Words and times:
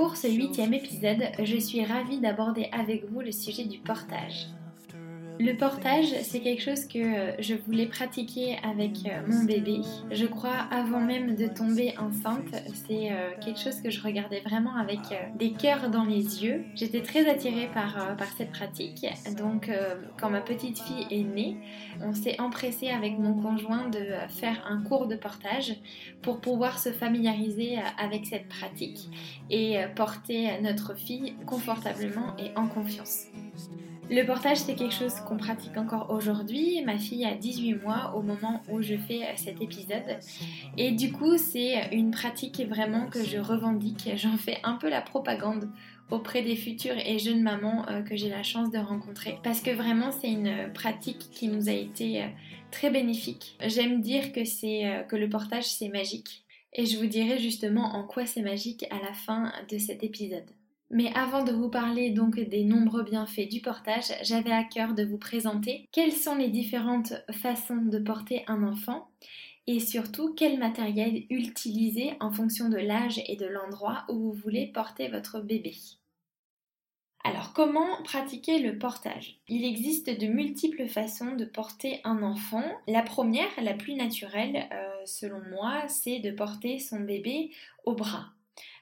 Pour 0.00 0.16
ce 0.16 0.28
huitième 0.28 0.72
épisode, 0.72 1.24
je 1.44 1.58
suis 1.58 1.84
ravie 1.84 2.20
d'aborder 2.20 2.70
avec 2.72 3.04
vous 3.10 3.20
le 3.20 3.32
sujet 3.32 3.66
du 3.66 3.80
portage. 3.80 4.46
Le 5.42 5.54
portage, 5.54 6.08
c'est 6.22 6.40
quelque 6.40 6.60
chose 6.60 6.84
que 6.84 6.98
euh, 6.98 7.32
je 7.38 7.54
voulais 7.54 7.86
pratiquer 7.86 8.58
avec 8.62 9.06
euh, 9.06 9.22
mon 9.26 9.44
bébé. 9.44 9.80
Je 10.10 10.26
crois 10.26 10.66
avant 10.70 11.00
même 11.00 11.34
de 11.34 11.46
tomber 11.46 11.94
enceinte, 11.96 12.54
c'est 12.86 13.10
euh, 13.10 13.30
quelque 13.42 13.58
chose 13.58 13.80
que 13.80 13.88
je 13.88 14.02
regardais 14.02 14.40
vraiment 14.40 14.76
avec 14.76 14.98
des 15.36 15.52
cœurs 15.52 15.88
dans 15.88 16.04
les 16.04 16.44
yeux. 16.44 16.66
J'étais 16.74 17.00
très 17.00 17.26
attirée 17.26 17.70
par, 17.72 18.18
par 18.18 18.26
cette 18.36 18.52
pratique. 18.52 19.06
Donc 19.38 19.70
quand 20.20 20.28
ma 20.28 20.42
petite 20.42 20.78
fille 20.78 21.06
est 21.10 21.24
née, 21.24 21.56
on 22.02 22.12
s'est 22.12 22.38
empressé 22.38 22.90
avec 22.90 23.18
mon 23.18 23.32
conjoint 23.32 23.88
de 23.88 24.08
faire 24.28 24.62
un 24.68 24.82
cours 24.82 25.06
de 25.06 25.16
portage 25.16 25.74
pour 26.20 26.40
pouvoir 26.40 26.78
se 26.78 26.90
familiariser 26.90 27.78
avec 27.98 28.26
cette 28.26 28.48
pratique 28.48 29.08
et 29.48 29.78
porter 29.96 30.60
notre 30.60 30.94
fille 30.94 31.34
confortablement 31.46 32.36
et 32.38 32.54
en 32.56 32.66
confiance. 32.66 33.28
Le 34.10 34.26
portage, 34.26 34.56
c'est 34.56 34.74
quelque 34.74 34.92
chose 34.92 35.14
qu'on 35.20 35.36
pratique 35.36 35.76
encore 35.76 36.10
aujourd'hui. 36.10 36.82
Ma 36.84 36.98
fille 36.98 37.24
a 37.24 37.36
18 37.36 37.74
mois 37.74 38.12
au 38.16 38.22
moment 38.22 38.60
où 38.68 38.82
je 38.82 38.96
fais 38.96 39.22
euh, 39.22 39.36
cet 39.36 39.62
épisode. 39.62 40.18
Et 40.76 40.90
du 40.90 41.12
coup, 41.12 41.38
c'est 41.38 41.94
une 41.94 42.10
pratique 42.10 42.60
vraiment 42.68 43.06
que 43.06 43.22
je 43.22 43.38
revendique. 43.38 44.10
J'en 44.16 44.36
fais 44.36 44.58
un 44.64 44.74
peu 44.74 44.88
la 44.90 45.00
propagande 45.00 45.70
auprès 46.10 46.42
des 46.42 46.56
futures 46.56 46.98
et 46.98 47.20
jeunes 47.20 47.42
mamans 47.42 47.88
euh, 47.88 48.02
que 48.02 48.16
j'ai 48.16 48.28
la 48.28 48.42
chance 48.42 48.72
de 48.72 48.78
rencontrer. 48.78 49.38
Parce 49.44 49.60
que 49.60 49.70
vraiment, 49.70 50.10
c'est 50.10 50.32
une 50.32 50.72
pratique 50.74 51.30
qui 51.30 51.46
nous 51.46 51.68
a 51.68 51.72
été 51.72 52.24
euh, 52.24 52.26
très 52.72 52.90
bénéfique. 52.90 53.56
J'aime 53.64 54.00
dire 54.00 54.32
que, 54.32 54.44
c'est, 54.44 55.04
que 55.08 55.14
le 55.14 55.28
portage, 55.28 55.66
c'est 55.66 55.88
magique. 55.88 56.42
Et 56.72 56.84
je 56.84 56.98
vous 56.98 57.06
dirai 57.06 57.38
justement 57.38 57.94
en 57.94 58.02
quoi 58.02 58.26
c'est 58.26 58.42
magique 58.42 58.86
à 58.90 58.96
la 59.06 59.12
fin 59.12 59.52
de 59.70 59.78
cet 59.78 60.02
épisode. 60.02 60.50
Mais 60.90 61.12
avant 61.14 61.44
de 61.44 61.52
vous 61.52 61.68
parler 61.68 62.10
donc 62.10 62.40
des 62.40 62.64
nombreux 62.64 63.04
bienfaits 63.04 63.48
du 63.48 63.60
portage, 63.60 64.12
j'avais 64.22 64.50
à 64.50 64.64
cœur 64.64 64.94
de 64.94 65.04
vous 65.04 65.18
présenter 65.18 65.88
quelles 65.92 66.12
sont 66.12 66.34
les 66.34 66.48
différentes 66.48 67.12
façons 67.30 67.76
de 67.76 67.98
porter 67.98 68.42
un 68.48 68.64
enfant 68.64 69.08
et 69.68 69.78
surtout 69.78 70.34
quel 70.34 70.58
matériel 70.58 71.26
utiliser 71.30 72.14
en 72.18 72.32
fonction 72.32 72.68
de 72.68 72.76
l'âge 72.76 73.22
et 73.28 73.36
de 73.36 73.46
l'endroit 73.46 74.04
où 74.08 74.14
vous 74.14 74.32
voulez 74.32 74.66
porter 74.66 75.06
votre 75.08 75.38
bébé. 75.38 75.76
Alors 77.22 77.52
comment 77.52 78.02
pratiquer 78.02 78.58
le 78.58 78.76
portage? 78.76 79.38
Il 79.46 79.64
existe 79.64 80.10
de 80.10 80.26
multiples 80.26 80.88
façons 80.88 81.36
de 81.36 81.44
porter 81.44 82.00
un 82.02 82.22
enfant. 82.24 82.64
La 82.88 83.02
première, 83.02 83.50
la 83.62 83.74
plus 83.74 83.94
naturelle 83.94 84.68
euh, 84.72 85.04
selon 85.04 85.40
moi, 85.50 85.86
c'est 85.86 86.18
de 86.18 86.32
porter 86.32 86.80
son 86.80 87.00
bébé 87.00 87.50
au 87.84 87.94
bras. 87.94 88.32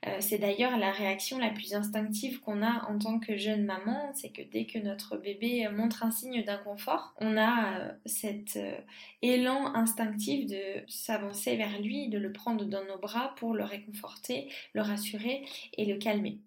Euh, 0.06 0.16
c'est 0.20 0.38
d'ailleurs 0.38 0.76
la 0.78 0.90
réaction 0.92 1.38
la 1.38 1.50
plus 1.50 1.74
instinctive 1.74 2.40
qu'on 2.40 2.62
a 2.62 2.88
en 2.88 2.98
tant 2.98 3.18
que 3.18 3.36
jeune 3.36 3.64
maman, 3.64 4.12
c'est 4.14 4.30
que 4.30 4.42
dès 4.42 4.66
que 4.66 4.78
notre 4.78 5.16
bébé 5.16 5.68
montre 5.70 6.04
un 6.04 6.10
signe 6.10 6.42
d'inconfort, 6.44 7.14
on 7.18 7.36
a 7.36 7.78
euh, 7.78 7.92
cet 8.06 8.56
euh, 8.56 8.78
élan 9.22 9.74
instinctif 9.74 10.46
de 10.46 10.84
s'avancer 10.86 11.56
vers 11.56 11.80
lui, 11.80 12.08
de 12.08 12.18
le 12.18 12.32
prendre 12.32 12.64
dans 12.64 12.84
nos 12.84 12.98
bras 12.98 13.34
pour 13.36 13.54
le 13.54 13.64
réconforter, 13.64 14.48
le 14.74 14.82
rassurer 14.82 15.44
et 15.76 15.84
le 15.84 15.96
calmer. 15.96 16.38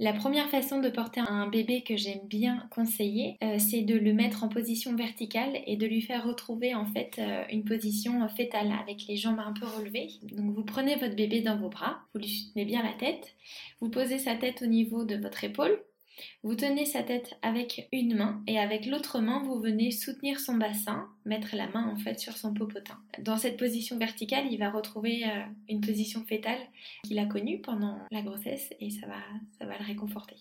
La 0.00 0.12
première 0.12 0.48
façon 0.48 0.80
de 0.80 0.88
porter 0.88 1.20
un 1.20 1.46
bébé 1.46 1.82
que 1.82 1.96
j'aime 1.96 2.26
bien 2.26 2.66
conseiller, 2.72 3.38
euh, 3.44 3.58
c'est 3.60 3.82
de 3.82 3.94
le 3.94 4.12
mettre 4.12 4.42
en 4.42 4.48
position 4.48 4.96
verticale 4.96 5.60
et 5.66 5.76
de 5.76 5.86
lui 5.86 6.02
faire 6.02 6.26
retrouver 6.26 6.74
en 6.74 6.84
fait 6.84 7.20
euh, 7.20 7.44
une 7.52 7.64
position 7.64 8.28
fétale 8.28 8.72
avec 8.72 9.06
les 9.06 9.16
jambes 9.16 9.38
un 9.38 9.52
peu 9.52 9.66
relevées. 9.66 10.08
Donc 10.22 10.52
vous 10.52 10.64
prenez 10.64 10.96
votre 10.96 11.14
bébé 11.14 11.42
dans 11.42 11.56
vos 11.56 11.68
bras, 11.68 11.98
vous 12.12 12.18
lui 12.18 12.28
soutenez 12.28 12.64
bien 12.64 12.82
la 12.82 12.92
tête, 12.94 13.36
vous 13.80 13.88
posez 13.88 14.18
sa 14.18 14.34
tête 14.34 14.62
au 14.62 14.66
niveau 14.66 15.04
de 15.04 15.14
votre 15.14 15.44
épaule, 15.44 15.80
vous 16.42 16.54
tenez 16.54 16.84
sa 16.84 17.02
tête 17.02 17.38
avec 17.42 17.88
une 17.92 18.16
main 18.16 18.42
et 18.46 18.58
avec 18.58 18.86
l'autre 18.86 19.20
main, 19.20 19.42
vous 19.42 19.58
venez 19.60 19.90
soutenir 19.90 20.40
son 20.40 20.56
bassin, 20.56 21.08
mettre 21.24 21.56
la 21.56 21.68
main 21.68 21.88
en 21.88 21.96
fait 21.96 22.20
sur 22.20 22.36
son 22.36 22.52
popotin. 22.54 22.98
Dans 23.18 23.36
cette 23.36 23.56
position 23.56 23.98
verticale, 23.98 24.46
il 24.50 24.58
va 24.58 24.70
retrouver 24.70 25.24
euh, 25.24 25.42
une 25.68 25.80
position 25.80 26.24
fétale 26.24 26.60
qu'il 27.04 27.18
a 27.18 27.26
connue 27.26 27.60
pendant 27.60 27.98
la 28.10 28.22
grossesse 28.22 28.72
et 28.80 28.90
ça 28.90 29.06
va, 29.06 29.20
ça 29.58 29.66
va 29.66 29.78
le 29.78 29.84
réconforter. 29.84 30.36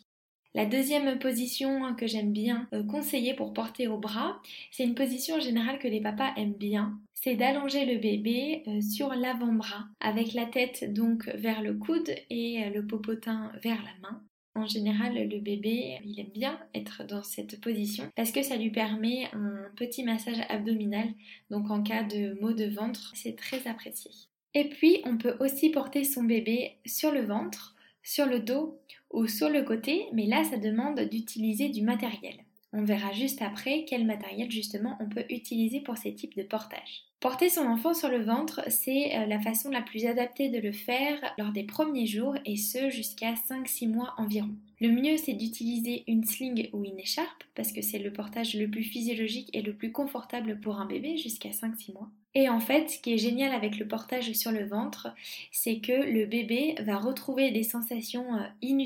La 0.56 0.68
deuxième 0.68 1.18
position 1.18 1.96
que 1.96 2.06
j'aime 2.06 2.32
bien 2.32 2.68
euh, 2.74 2.84
conseiller 2.84 3.34
pour 3.34 3.54
porter 3.54 3.88
au 3.88 3.98
bras, 3.98 4.40
c'est 4.72 4.84
une 4.84 4.94
position 4.94 5.40
générale 5.40 5.80
que 5.80 5.88
les 5.88 6.02
papas 6.02 6.34
aiment 6.38 6.54
bien. 6.54 7.00
C'est 7.16 7.36
d'allonger 7.36 7.86
le 7.86 7.98
bébé 7.98 8.64
euh, 8.68 8.82
sur 8.82 9.16
l'avant-bras 9.16 9.86
avec 10.00 10.34
la 10.34 10.46
tête 10.46 10.94
donc 10.94 11.28
vers 11.30 11.62
le 11.62 11.74
coude 11.74 12.14
et 12.30 12.70
le 12.70 12.86
popotin 12.86 13.52
vers 13.64 13.82
la 13.82 14.10
main. 14.10 14.22
En 14.56 14.68
général, 14.68 15.16
le 15.16 15.40
bébé, 15.40 16.00
il 16.06 16.20
aime 16.20 16.30
bien 16.34 16.60
être 16.76 17.04
dans 17.04 17.24
cette 17.24 17.60
position 17.60 18.10
parce 18.16 18.32
que 18.32 18.44
ça 18.44 18.56
lui 18.56 18.70
permet 18.70 19.26
un 19.34 19.72
petit 19.76 20.04
massage 20.04 20.42
abdominal. 20.50 21.10
Donc 21.50 21.72
en 21.72 21.82
cas 21.82 22.04
de 22.04 22.40
maux 22.40 22.54
de 22.54 22.66
ventre, 22.66 23.12
c'est 23.16 23.36
très 23.36 23.68
apprécié. 23.68 24.12
Et 24.54 24.70
puis, 24.70 25.02
on 25.06 25.18
peut 25.18 25.36
aussi 25.40 25.72
porter 25.72 26.04
son 26.04 26.24
bébé 26.24 26.78
sur 26.86 27.12
le 27.12 27.26
ventre, 27.26 27.76
sur 28.04 28.28
le 28.28 28.40
dos 28.40 28.80
ou 29.10 29.28
sur 29.28 29.50
le 29.50 29.64
côté, 29.64 30.06
mais 30.14 30.28
là, 30.28 30.44
ça 30.44 30.58
demande 30.58 31.00
d'utiliser 31.00 31.70
du 31.70 31.82
matériel. 31.82 32.36
On 32.76 32.84
verra 32.84 33.14
juste 33.14 33.44
après 33.44 33.86
quel 33.88 34.04
matériel 34.04 34.50
justement 34.50 34.98
on 35.00 35.08
peut 35.08 35.26
utiliser 35.30 35.80
pour 35.80 35.96
ces 35.98 36.16
types 36.16 36.36
de 36.36 36.42
portage. 36.42 37.06
Porter 37.20 37.48
son 37.50 37.68
enfant 37.68 37.94
sur 37.94 38.10
le 38.10 38.24
ventre, 38.24 38.62
c'est 38.68 39.16
euh, 39.16 39.28
la 39.28 39.40
façon 39.40 39.70
la 39.70 39.84
plus 39.84 40.08
adaptée 40.08 40.50
de 40.50 40.58
le 40.58 40.72
faire 40.72 41.20
lors 41.38 41.52
des 41.52 41.64
premiers 41.64 42.08
jours 42.08 42.36
et 42.46 42.58
ce 42.58 42.90
jusqu'à 42.90 43.34
5-6 43.34 43.88
mois 43.88 44.16
environ. 44.18 44.50
Le 44.82 44.90
mieux 44.90 45.18
c'est 45.18 45.34
d'utiliser 45.34 46.04
une 46.08 46.26
sling 46.26 46.70
ou 46.74 46.84
une 46.84 47.00
écharpe 47.00 47.44
parce 47.54 47.72
que 47.72 47.84
c'est 47.84 48.00
le 48.00 48.12
portage 48.12 48.56
le 48.56 48.70
plus 48.70 48.84
physiologique 48.84 49.52
et 49.54 49.62
le 49.62 49.76
plus 49.76 49.92
confortable 49.92 50.60
pour 50.60 50.80
un 50.80 50.86
bébé 50.86 51.16
jusqu'à 51.16 51.50
5-6 51.50 51.94
mois. 51.94 52.10
Et 52.36 52.50
en 52.50 52.60
fait, 52.60 52.90
ce 52.90 53.00
qui 53.00 53.14
est 53.14 53.18
génial 53.20 53.54
avec 53.54 53.78
le 53.78 53.88
portage 53.88 54.32
sur 54.34 54.52
le 54.52 54.66
ventre, 54.66 55.14
c'est 55.52 55.80
que 55.80 55.92
le 55.92 56.26
bébé 56.26 56.74
va 56.80 56.98
retrouver 56.98 57.52
des 57.52 57.62
sensations 57.62 58.36
euh, 58.36 58.48
in 58.64 58.78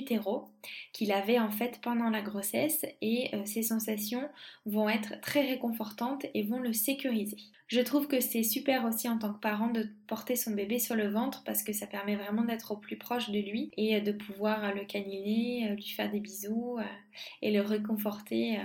qu'il 0.91 1.13
avait 1.13 1.39
en 1.39 1.49
fait 1.49 1.79
pendant 1.81 2.09
la 2.09 2.21
grossesse 2.21 2.85
et 3.01 3.33
euh, 3.33 3.45
ces 3.45 3.63
sensations 3.63 4.27
vont 4.65 4.89
être 4.89 5.21
très 5.21 5.47
réconfortantes 5.47 6.25
et 6.33 6.43
vont 6.43 6.59
le 6.59 6.73
sécuriser. 6.73 7.37
Je 7.67 7.79
trouve 7.79 8.07
que 8.07 8.19
c'est 8.19 8.43
super 8.43 8.83
aussi 8.83 9.07
en 9.07 9.17
tant 9.17 9.33
que 9.33 9.39
parent 9.39 9.69
de 9.69 9.87
porter 10.07 10.35
son 10.35 10.51
bébé 10.51 10.77
sur 10.77 10.95
le 10.95 11.07
ventre 11.07 11.43
parce 11.45 11.63
que 11.63 11.71
ça 11.71 11.87
permet 11.87 12.17
vraiment 12.17 12.43
d'être 12.43 12.71
au 12.71 12.77
plus 12.77 12.97
proche 12.97 13.29
de 13.29 13.39
lui 13.39 13.71
et 13.77 13.95
euh, 13.95 14.01
de 14.01 14.11
pouvoir 14.11 14.75
le 14.75 14.83
câliner, 14.83 15.73
lui 15.73 15.87
faire 15.87 16.11
des 16.11 16.19
bisous 16.19 16.79
et 17.41 17.51
le 17.51 17.61
réconforter 17.61 18.59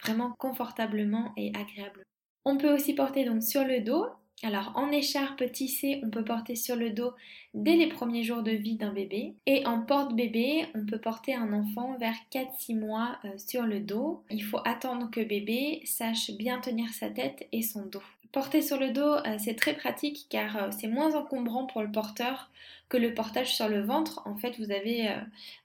vraiment 0.00 0.32
confortablement 0.38 1.32
et 1.36 1.48
agréablement. 1.48 2.04
On 2.44 2.56
peut 2.56 2.72
aussi 2.72 2.94
porter 2.94 3.24
donc 3.24 3.42
sur 3.42 3.64
le 3.64 3.80
dos 3.80 4.06
alors 4.42 4.72
en 4.76 4.92
écharpe 4.92 5.50
tissée, 5.50 6.00
on 6.04 6.10
peut 6.10 6.24
porter 6.24 6.54
sur 6.54 6.76
le 6.76 6.90
dos 6.90 7.12
dès 7.54 7.76
les 7.76 7.88
premiers 7.88 8.22
jours 8.22 8.42
de 8.42 8.52
vie 8.52 8.76
d'un 8.76 8.92
bébé. 8.92 9.34
Et 9.46 9.66
en 9.66 9.82
porte-bébé, 9.82 10.66
on 10.74 10.86
peut 10.86 11.00
porter 11.00 11.34
un 11.34 11.52
enfant 11.52 11.96
vers 11.98 12.14
4-6 12.32 12.78
mois 12.78 13.18
euh, 13.24 13.30
sur 13.36 13.62
le 13.62 13.80
dos. 13.80 14.22
Il 14.30 14.44
faut 14.44 14.60
attendre 14.64 15.10
que 15.10 15.20
bébé 15.20 15.82
sache 15.84 16.30
bien 16.32 16.60
tenir 16.60 16.88
sa 16.90 17.10
tête 17.10 17.48
et 17.52 17.62
son 17.62 17.86
dos. 17.86 18.02
Porter 18.30 18.62
sur 18.62 18.78
le 18.78 18.90
dos, 18.90 19.14
euh, 19.14 19.36
c'est 19.38 19.56
très 19.56 19.74
pratique 19.74 20.26
car 20.28 20.56
euh, 20.56 20.70
c'est 20.70 20.88
moins 20.88 21.14
encombrant 21.14 21.66
pour 21.66 21.82
le 21.82 21.90
porteur 21.90 22.50
que 22.88 22.96
le 22.96 23.14
portage 23.14 23.56
sur 23.56 23.68
le 23.68 23.82
ventre. 23.82 24.22
En 24.24 24.36
fait, 24.36 24.58
vous 24.58 24.70
avez 24.70 25.10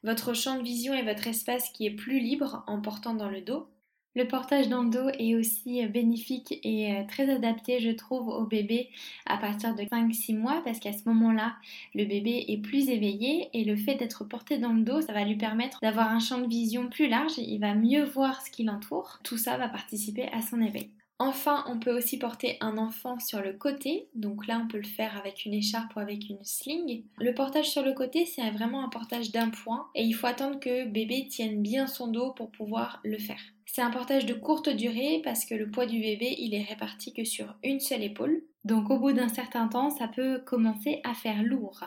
votre 0.04 0.34
champ 0.34 0.58
de 0.58 0.64
vision 0.64 0.94
et 0.94 1.04
votre 1.04 1.28
espace 1.28 1.70
qui 1.70 1.86
est 1.86 1.92
plus 1.92 2.20
libre 2.20 2.64
en 2.68 2.82
portant 2.82 3.14
dans 3.14 3.30
le 3.30 3.40
dos. 3.40 3.68
Le 4.16 4.28
portage 4.28 4.70
dans 4.70 4.84
le 4.84 4.92
dos 4.92 5.10
est 5.18 5.36
aussi 5.36 5.84
bénéfique 5.88 6.60
et 6.64 6.94
euh, 6.94 7.04
très 7.08 7.32
adapté, 7.32 7.80
je 7.80 7.90
trouve, 7.90 8.28
au 8.28 8.46
bébé 8.46 8.90
à 9.26 9.38
partir 9.38 9.74
de 9.74 9.82
5-6 9.82 10.38
mois 10.38 10.62
parce 10.64 10.80
qu'à 10.80 10.94
ce 10.94 11.10
moment-là, 11.10 11.56
le 11.96 12.06
bébé 12.06 12.46
est 12.48 12.60
plus 12.60 12.90
éveillé 12.90 13.50
et 13.54 13.64
le 13.64 13.76
fait 13.76 13.96
d'être 13.96 14.24
porté 14.24 14.60
dans 14.60 14.74
le 14.74 14.84
dos, 14.84 15.02
ça 15.02 15.14
va 15.14 15.26
lui 15.26 15.36
permettre 15.36 15.80
d'avoir 15.82 16.12
un 16.12 16.20
champ 16.20 16.38
de 16.38 16.48
vision 16.48 16.90
plus 16.90 17.08
large, 17.08 17.40
il 17.40 17.58
va 17.60 17.74
mieux 17.74 18.04
voir 18.04 18.42
ce 18.42 18.52
qui 18.52 18.64
l'entoure. 18.64 19.20
Tout 19.24 19.38
ça 19.38 19.58
va 19.58 19.68
participer 19.68 20.30
à 20.32 20.44
son 20.44 20.62
éveil. 20.62 20.92
Enfin, 21.26 21.64
on 21.70 21.80
peut 21.80 21.96
aussi 21.96 22.20
porter 22.20 22.58
un 22.60 22.78
enfant 22.78 23.18
sur 23.18 23.42
le 23.42 23.54
côté, 23.54 24.10
donc 24.14 24.46
là 24.46 24.62
on 24.62 24.68
peut 24.68 24.78
le 24.78 24.84
faire 24.84 25.18
avec 25.18 25.46
une 25.46 25.54
écharpe 25.54 25.96
ou 25.96 26.00
avec 26.00 26.28
une 26.28 26.44
sling. 26.44 27.06
Le 27.18 27.34
portage 27.34 27.70
sur 27.70 27.82
le 27.82 27.94
côté, 27.94 28.26
c'est 28.26 28.52
vraiment 28.52 28.84
un 28.84 28.90
portage 28.90 29.32
d'un 29.32 29.50
point 29.50 29.88
et 29.96 30.04
il 30.04 30.12
faut 30.12 30.28
attendre 30.28 30.60
que 30.60 30.86
bébé 30.86 31.30
tienne 31.30 31.62
bien 31.62 31.88
son 31.88 32.08
dos 32.08 32.34
pour 32.34 32.52
pouvoir 32.52 33.00
le 33.06 33.18
faire. 33.18 33.40
C'est 33.66 33.82
un 33.82 33.90
portage 33.90 34.26
de 34.26 34.34
courte 34.34 34.68
durée 34.68 35.22
parce 35.24 35.46
que 35.46 35.56
le 35.56 35.72
poids 35.72 35.86
du 35.86 36.02
bébé, 36.02 36.36
il 36.40 36.54
est 36.54 36.64
réparti 36.64 37.14
que 37.14 37.24
sur 37.24 37.56
une 37.64 37.80
seule 37.80 38.04
épaule. 38.04 38.44
Donc 38.66 38.90
au 38.90 39.00
bout 39.00 39.14
d'un 39.14 39.30
certain 39.30 39.70
temps, 39.70 39.92
ça 39.92 40.10
peut 40.10 40.40
commencer 40.46 41.00
à 41.06 41.14
faire 41.14 41.42
lourd. 41.42 41.86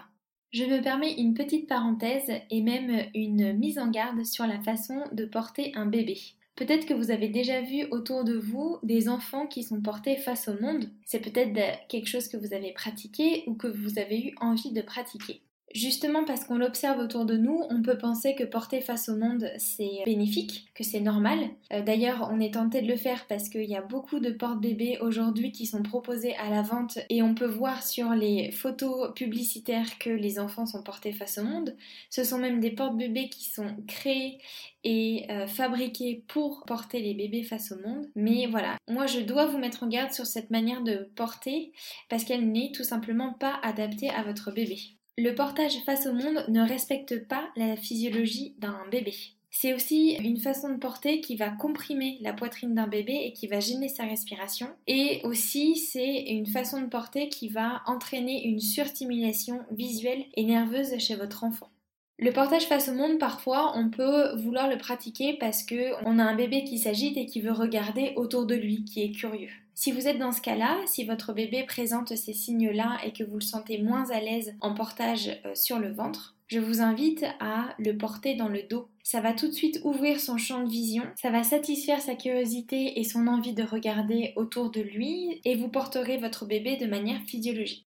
Je 0.50 0.64
me 0.64 0.80
permets 0.80 1.12
une 1.12 1.34
petite 1.34 1.68
parenthèse 1.68 2.32
et 2.50 2.62
même 2.62 3.04
une 3.14 3.52
mise 3.52 3.78
en 3.78 3.90
garde 3.90 4.24
sur 4.24 4.46
la 4.46 4.62
façon 4.62 5.04
de 5.12 5.26
porter 5.26 5.72
un 5.74 5.84
bébé. 5.84 6.16
Peut-être 6.56 6.86
que 6.86 6.94
vous 6.94 7.10
avez 7.10 7.28
déjà 7.28 7.60
vu 7.60 7.84
autour 7.90 8.24
de 8.24 8.34
vous 8.34 8.78
des 8.82 9.08
enfants 9.10 9.46
qui 9.46 9.62
sont 9.62 9.82
portés 9.82 10.16
face 10.16 10.48
au 10.48 10.58
monde. 10.60 10.90
C'est 11.04 11.20
peut-être 11.20 11.52
quelque 11.88 12.08
chose 12.08 12.28
que 12.28 12.38
vous 12.38 12.54
avez 12.54 12.72
pratiqué 12.72 13.44
ou 13.46 13.54
que 13.54 13.66
vous 13.66 13.98
avez 13.98 14.18
eu 14.20 14.34
envie 14.40 14.72
de 14.72 14.80
pratiquer. 14.80 15.42
Justement 15.74 16.24
parce 16.24 16.44
qu'on 16.44 16.58
l'observe 16.58 17.00
autour 17.00 17.26
de 17.26 17.36
nous, 17.36 17.60
on 17.70 17.82
peut 17.82 17.98
penser 17.98 18.34
que 18.34 18.44
porter 18.44 18.80
face 18.80 19.08
au 19.08 19.16
monde 19.16 19.50
c'est 19.58 20.02
bénéfique, 20.06 20.68
que 20.74 20.84
c'est 20.84 21.00
normal. 21.00 21.38
Euh, 21.72 21.82
d'ailleurs, 21.82 22.28
on 22.32 22.40
est 22.40 22.54
tenté 22.54 22.82
de 22.82 22.88
le 22.88 22.96
faire 22.96 23.26
parce 23.26 23.48
qu'il 23.48 23.64
y 23.64 23.76
a 23.76 23.82
beaucoup 23.82 24.20
de 24.20 24.30
porte-bébés 24.30 24.98
aujourd'hui 25.00 25.50
qui 25.50 25.66
sont 25.66 25.82
proposés 25.82 26.36
à 26.36 26.50
la 26.50 26.62
vente 26.62 26.98
et 27.10 27.20
on 27.20 27.34
peut 27.34 27.46
voir 27.46 27.82
sur 27.82 28.10
les 28.10 28.52
photos 28.52 29.12
publicitaires 29.14 29.98
que 29.98 30.10
les 30.10 30.38
enfants 30.38 30.66
sont 30.66 30.82
portés 30.82 31.12
face 31.12 31.38
au 31.38 31.44
monde. 31.44 31.76
Ce 32.10 32.22
sont 32.22 32.38
même 32.38 32.60
des 32.60 32.70
porte-bébés 32.70 33.28
qui 33.28 33.50
sont 33.50 33.76
créés 33.88 34.38
et 34.84 35.26
euh, 35.30 35.48
fabriqués 35.48 36.22
pour 36.28 36.62
porter 36.64 37.00
les 37.00 37.14
bébés 37.14 37.42
face 37.42 37.72
au 37.72 37.86
monde. 37.86 38.06
Mais 38.14 38.46
voilà, 38.46 38.76
moi 38.88 39.06
je 39.06 39.18
dois 39.18 39.46
vous 39.46 39.58
mettre 39.58 39.82
en 39.82 39.88
garde 39.88 40.12
sur 40.12 40.26
cette 40.26 40.50
manière 40.50 40.82
de 40.82 41.10
porter 41.16 41.72
parce 42.08 42.24
qu'elle 42.24 42.52
n'est 42.52 42.70
tout 42.72 42.84
simplement 42.84 43.32
pas 43.32 43.58
adaptée 43.62 44.10
à 44.10 44.22
votre 44.22 44.52
bébé. 44.52 44.95
Le 45.18 45.34
portage 45.34 45.78
face 45.86 46.06
au 46.06 46.12
monde 46.12 46.44
ne 46.48 46.60
respecte 46.60 47.26
pas 47.26 47.48
la 47.56 47.76
physiologie 47.76 48.54
d'un 48.58 48.78
bébé. 48.90 49.14
C'est 49.50 49.72
aussi 49.72 50.10
une 50.22 50.36
façon 50.36 50.68
de 50.68 50.76
porter 50.76 51.22
qui 51.22 51.36
va 51.36 51.48
comprimer 51.48 52.18
la 52.20 52.34
poitrine 52.34 52.74
d'un 52.74 52.86
bébé 52.86 53.22
et 53.24 53.32
qui 53.32 53.46
va 53.46 53.58
gêner 53.58 53.88
sa 53.88 54.04
respiration. 54.04 54.68
Et 54.86 55.22
aussi, 55.24 55.76
c'est 55.76 56.24
une 56.24 56.44
façon 56.44 56.82
de 56.82 56.88
porter 56.88 57.30
qui 57.30 57.48
va 57.48 57.80
entraîner 57.86 58.46
une 58.46 58.60
surstimulation 58.60 59.60
visuelle 59.70 60.26
et 60.34 60.44
nerveuse 60.44 60.98
chez 60.98 61.14
votre 61.14 61.44
enfant. 61.44 61.70
Le 62.18 62.32
portage 62.32 62.66
face 62.66 62.90
au 62.90 62.94
monde, 62.94 63.18
parfois, 63.18 63.72
on 63.74 63.88
peut 63.88 64.36
vouloir 64.36 64.68
le 64.68 64.76
pratiquer 64.76 65.38
parce 65.40 65.62
que 65.62 65.94
on 66.04 66.18
a 66.18 66.24
un 66.24 66.34
bébé 66.34 66.64
qui 66.64 66.78
s'agite 66.78 67.16
et 67.16 67.24
qui 67.24 67.40
veut 67.40 67.52
regarder 67.52 68.12
autour 68.16 68.44
de 68.44 68.54
lui, 68.54 68.84
qui 68.84 69.02
est 69.02 69.12
curieux. 69.12 69.52
Si 69.78 69.92
vous 69.92 70.08
êtes 70.08 70.18
dans 70.18 70.32
ce 70.32 70.40
cas-là, 70.40 70.80
si 70.86 71.04
votre 71.04 71.34
bébé 71.34 71.62
présente 71.64 72.16
ces 72.16 72.32
signes-là 72.32 72.96
et 73.04 73.12
que 73.12 73.22
vous 73.22 73.34
le 73.34 73.42
sentez 73.42 73.76
moins 73.82 74.10
à 74.10 74.20
l'aise 74.20 74.54
en 74.62 74.72
portage 74.72 75.38
euh, 75.44 75.54
sur 75.54 75.78
le 75.78 75.92
ventre, 75.92 76.34
je 76.46 76.58
vous 76.58 76.80
invite 76.80 77.26
à 77.40 77.74
le 77.78 77.94
porter 77.94 78.36
dans 78.36 78.48
le 78.48 78.62
dos. 78.62 78.88
Ça 79.02 79.20
va 79.20 79.34
tout 79.34 79.48
de 79.48 79.52
suite 79.52 79.82
ouvrir 79.84 80.18
son 80.18 80.38
champ 80.38 80.64
de 80.64 80.70
vision, 80.70 81.02
ça 81.20 81.28
va 81.30 81.42
satisfaire 81.42 82.00
sa 82.00 82.14
curiosité 82.14 82.98
et 82.98 83.04
son 83.04 83.26
envie 83.26 83.52
de 83.52 83.64
regarder 83.64 84.32
autour 84.36 84.70
de 84.70 84.80
lui 84.80 85.42
et 85.44 85.56
vous 85.56 85.68
porterez 85.68 86.16
votre 86.16 86.46
bébé 86.46 86.78
de 86.78 86.86
manière 86.86 87.20
physiologique. 87.26 87.86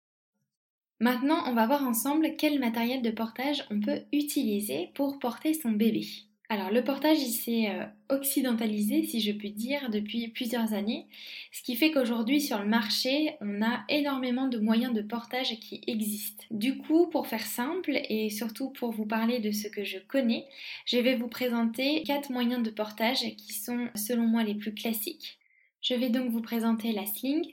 Maintenant, 0.99 1.45
on 1.47 1.55
va 1.55 1.65
voir 1.65 1.83
ensemble 1.83 2.35
quel 2.37 2.59
matériel 2.59 3.01
de 3.01 3.09
portage 3.09 3.65
on 3.71 3.79
peut 3.79 4.01
utiliser 4.13 4.91
pour 4.93 5.17
porter 5.17 5.55
son 5.55 5.71
bébé. 5.71 6.05
Alors 6.51 6.69
le 6.69 6.83
portage 6.83 7.21
il 7.21 7.31
s'est 7.31 7.69
euh, 7.69 7.85
occidentalisé 8.09 9.03
si 9.03 9.21
je 9.21 9.31
puis 9.31 9.51
dire 9.51 9.89
depuis 9.89 10.27
plusieurs 10.27 10.73
années, 10.73 11.07
ce 11.53 11.63
qui 11.63 11.77
fait 11.77 11.91
qu'aujourd'hui 11.91 12.41
sur 12.41 12.59
le 12.59 12.65
marché 12.65 13.37
on 13.39 13.61
a 13.61 13.85
énormément 13.87 14.49
de 14.49 14.57
moyens 14.57 14.93
de 14.93 15.01
portage 15.01 15.57
qui 15.61 15.79
existent. 15.87 16.43
Du 16.51 16.77
coup 16.77 17.07
pour 17.07 17.27
faire 17.27 17.45
simple 17.45 18.01
et 18.09 18.29
surtout 18.29 18.69
pour 18.69 18.91
vous 18.91 19.05
parler 19.05 19.39
de 19.39 19.51
ce 19.51 19.69
que 19.69 19.85
je 19.85 19.97
connais, 19.97 20.45
je 20.85 20.97
vais 20.97 21.15
vous 21.15 21.29
présenter 21.29 22.03
quatre 22.03 22.33
moyens 22.33 22.63
de 22.63 22.69
portage 22.69 23.21
qui 23.37 23.53
sont 23.53 23.87
selon 23.95 24.27
moi 24.27 24.43
les 24.43 24.55
plus 24.55 24.73
classiques. 24.73 25.39
Je 25.81 25.93
vais 25.93 26.09
donc 26.09 26.31
vous 26.31 26.41
présenter 26.41 26.91
la 26.91 27.05
sling, 27.05 27.45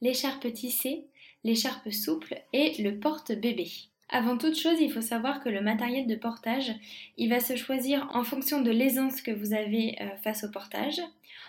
l'écharpe 0.00 0.52
tissée, 0.52 1.06
l'écharpe 1.42 1.90
souple 1.90 2.40
et 2.52 2.80
le 2.80 3.00
porte-bébé. 3.00 3.66
Avant 4.10 4.36
toute 4.36 4.58
chose, 4.58 4.80
il 4.80 4.92
faut 4.92 5.00
savoir 5.00 5.42
que 5.42 5.48
le 5.48 5.60
matériel 5.60 6.06
de 6.06 6.14
portage, 6.14 6.72
il 7.16 7.30
va 7.30 7.40
se 7.40 7.56
choisir 7.56 8.08
en 8.12 8.22
fonction 8.22 8.60
de 8.60 8.70
l'aisance 8.70 9.22
que 9.22 9.30
vous 9.30 9.54
avez 9.54 9.96
euh, 10.00 10.16
face 10.22 10.44
au 10.44 10.50
portage, 10.50 11.00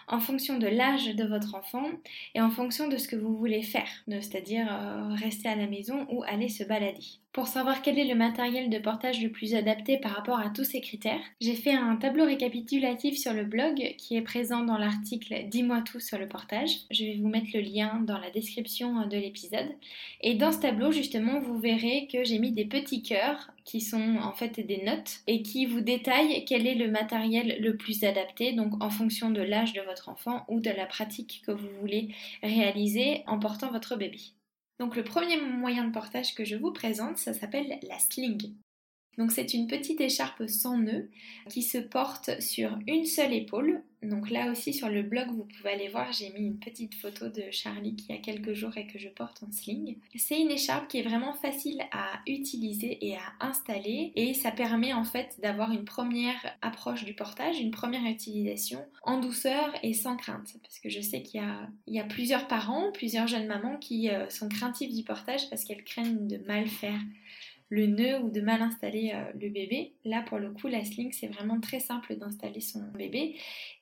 en 0.07 0.19
fonction 0.19 0.57
de 0.57 0.67
l'âge 0.67 1.15
de 1.15 1.25
votre 1.25 1.55
enfant 1.55 1.89
et 2.33 2.41
en 2.41 2.49
fonction 2.49 2.87
de 2.87 2.97
ce 2.97 3.07
que 3.07 3.15
vous 3.15 3.35
voulez 3.35 3.63
faire, 3.63 3.89
c'est-à-dire 4.07 4.67
euh, 4.71 5.13
rester 5.15 5.49
à 5.49 5.55
la 5.55 5.67
maison 5.67 6.07
ou 6.09 6.23
aller 6.23 6.49
se 6.49 6.63
balader. 6.63 7.19
Pour 7.35 7.49
savoir 7.49 7.81
quel 7.81 7.99
est 7.99 8.05
le 8.05 8.15
matériel 8.15 8.69
de 8.69 8.79
portage 8.79 9.21
le 9.21 9.29
plus 9.29 9.55
adapté 9.55 9.97
par 9.97 10.13
rapport 10.13 10.39
à 10.39 10.49
tous 10.49 10.63
ces 10.63 10.79
critères, 10.79 11.19
j'ai 11.41 11.55
fait 11.55 11.73
un 11.73 11.97
tableau 11.97 12.23
récapitulatif 12.23 13.17
sur 13.17 13.33
le 13.33 13.43
blog 13.43 13.95
qui 13.97 14.15
est 14.15 14.21
présent 14.21 14.63
dans 14.63 14.77
l'article 14.77 15.43
Dis-moi 15.49 15.81
tout 15.81 15.99
sur 15.99 16.17
le 16.17 16.29
portage. 16.29 16.77
Je 16.91 17.03
vais 17.03 17.17
vous 17.17 17.27
mettre 17.27 17.49
le 17.53 17.59
lien 17.59 17.99
dans 18.07 18.19
la 18.19 18.31
description 18.31 19.05
de 19.05 19.17
l'épisode. 19.17 19.67
Et 20.21 20.35
dans 20.35 20.53
ce 20.53 20.59
tableau, 20.59 20.93
justement, 20.93 21.41
vous 21.41 21.59
verrez 21.59 22.07
que 22.09 22.23
j'ai 22.23 22.39
mis 22.39 22.53
des 22.53 22.63
petits 22.63 23.03
cœurs 23.03 23.51
qui 23.65 23.81
sont 23.81 24.15
en 24.23 24.31
fait 24.31 24.65
des 24.65 24.81
notes 24.85 25.19
et 25.27 25.41
qui 25.41 25.65
vous 25.65 25.81
détaillent 25.81 26.45
quel 26.45 26.65
est 26.65 26.75
le 26.75 26.89
matériel 26.89 27.57
le 27.59 27.75
plus 27.75 28.05
adapté, 28.05 28.53
donc 28.53 28.81
en 28.81 28.89
fonction 28.89 29.29
de 29.29 29.41
l'âge 29.41 29.73
de 29.73 29.81
votre 29.81 30.07
enfant 30.07 30.45
ou 30.47 30.61
de 30.61 30.69
la 30.69 30.85
pratique 30.85 31.41
que 31.45 31.51
vous 31.51 31.67
voulez 31.81 32.15
réaliser 32.41 33.23
en 33.27 33.39
portant 33.39 33.73
votre 33.73 33.97
bébé. 33.97 34.21
Donc 34.79 34.95
le 34.95 35.03
premier 35.03 35.39
moyen 35.39 35.85
de 35.85 35.91
portage 35.91 36.35
que 36.35 36.45
je 36.45 36.55
vous 36.55 36.73
présente, 36.73 37.17
ça 37.17 37.33
s'appelle 37.33 37.79
la 37.83 37.99
sling. 37.99 38.55
Donc 39.17 39.31
c'est 39.31 39.53
une 39.53 39.67
petite 39.67 40.01
écharpe 40.01 40.47
sans 40.47 40.77
nœud 40.77 41.09
qui 41.49 41.61
se 41.61 41.77
porte 41.77 42.41
sur 42.41 42.77
une 42.87 43.05
seule 43.05 43.33
épaule. 43.33 43.81
Donc 44.03 44.29
là 44.29 44.51
aussi 44.51 44.73
sur 44.73 44.89
le 44.89 45.01
blog 45.01 45.29
vous 45.29 45.45
pouvez 45.45 45.71
aller 45.71 45.87
voir, 45.87 46.11
j'ai 46.11 46.29
mis 46.31 46.45
une 46.45 46.59
petite 46.59 46.93
photo 46.93 47.27
de 47.27 47.43
Charlie 47.49 47.95
qui 47.95 48.13
a 48.13 48.17
quelques 48.17 48.53
jours 48.53 48.77
et 48.77 48.85
que 48.85 48.99
je 48.99 49.09
porte 49.09 49.41
en 49.41 49.51
sling. 49.51 49.97
C'est 50.15 50.39
une 50.39 50.51
écharpe 50.51 50.87
qui 50.87 50.99
est 50.99 51.03
vraiment 51.03 51.33
facile 51.33 51.81
à 51.91 52.19
utiliser 52.27 53.03
et 53.05 53.15
à 53.15 53.33
installer 53.39 54.11
et 54.15 54.33
ça 54.33 54.51
permet 54.51 54.93
en 54.93 55.05
fait 55.05 55.35
d'avoir 55.41 55.71
une 55.71 55.85
première 55.85 56.39
approche 56.61 57.03
du 57.03 57.13
portage, 57.13 57.59
une 57.59 57.71
première 57.71 58.05
utilisation 58.05 58.85
en 59.03 59.19
douceur 59.19 59.73
et 59.81 59.93
sans 59.93 60.17
crainte. 60.17 60.55
Parce 60.61 60.79
que 60.79 60.89
je 60.89 61.01
sais 61.01 61.23
qu'il 61.23 61.41
y, 61.87 61.99
a, 61.99 62.03
plusieurs 62.03 62.47
parents, 62.47 62.91
plusieurs 62.91 63.27
jeunes 63.27 63.47
mamans 63.47 63.77
qui 63.77 64.09
euh, 64.09 64.29
sont 64.29 64.49
craintifs 64.49 64.93
du 64.93 65.03
portage 65.03 65.49
parce 65.49 65.63
qu'elles 65.63 65.83
craignent 65.83 66.27
de 66.27 66.37
mal 66.45 66.67
faire 66.67 66.99
le 67.69 67.87
nœud 67.87 68.19
ou 68.21 68.29
de 68.29 68.41
mal 68.41 68.61
installer 68.61 69.11
euh, 69.13 69.31
le 69.39 69.49
bébé. 69.49 69.93
Là, 70.03 70.21
pour 70.21 70.39
le 70.39 70.51
coup, 70.51 70.67
la 70.67 70.83
sling, 70.83 71.11
c'est 71.11 71.27
vraiment 71.27 71.59
très 71.59 71.79
simple 71.79 72.15
d'installer 72.15 72.61
son 72.61 72.83
bébé 72.93 73.35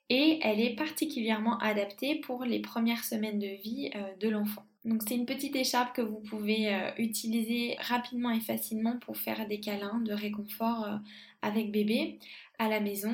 et 0.09 0.39
elle 0.41 0.59
est 0.59 0.75
particulièrement 0.75 1.57
adaptée 1.59 2.15
pour 2.15 2.43
les 2.43 2.59
premières 2.59 3.03
semaines 3.03 3.39
de 3.39 3.61
vie 3.61 3.89
euh, 3.95 4.15
de 4.19 4.29
l'enfant. 4.29 4.65
Donc 4.85 5.01
c'est 5.07 5.15
une 5.15 5.25
petite 5.25 5.55
écharpe 5.55 5.95
que 5.95 6.01
vous 6.01 6.19
pouvez 6.19 6.73
euh, 6.73 6.91
utiliser 6.97 7.75
rapidement 7.79 8.31
et 8.31 8.41
facilement 8.41 8.97
pour 8.99 9.17
faire 9.17 9.47
des 9.47 9.59
câlins 9.59 10.01
de 10.01 10.13
réconfort 10.13 10.99
avec 11.41 11.71
bébé 11.71 12.19
à 12.59 12.67
la 12.67 12.81
maison 12.81 13.13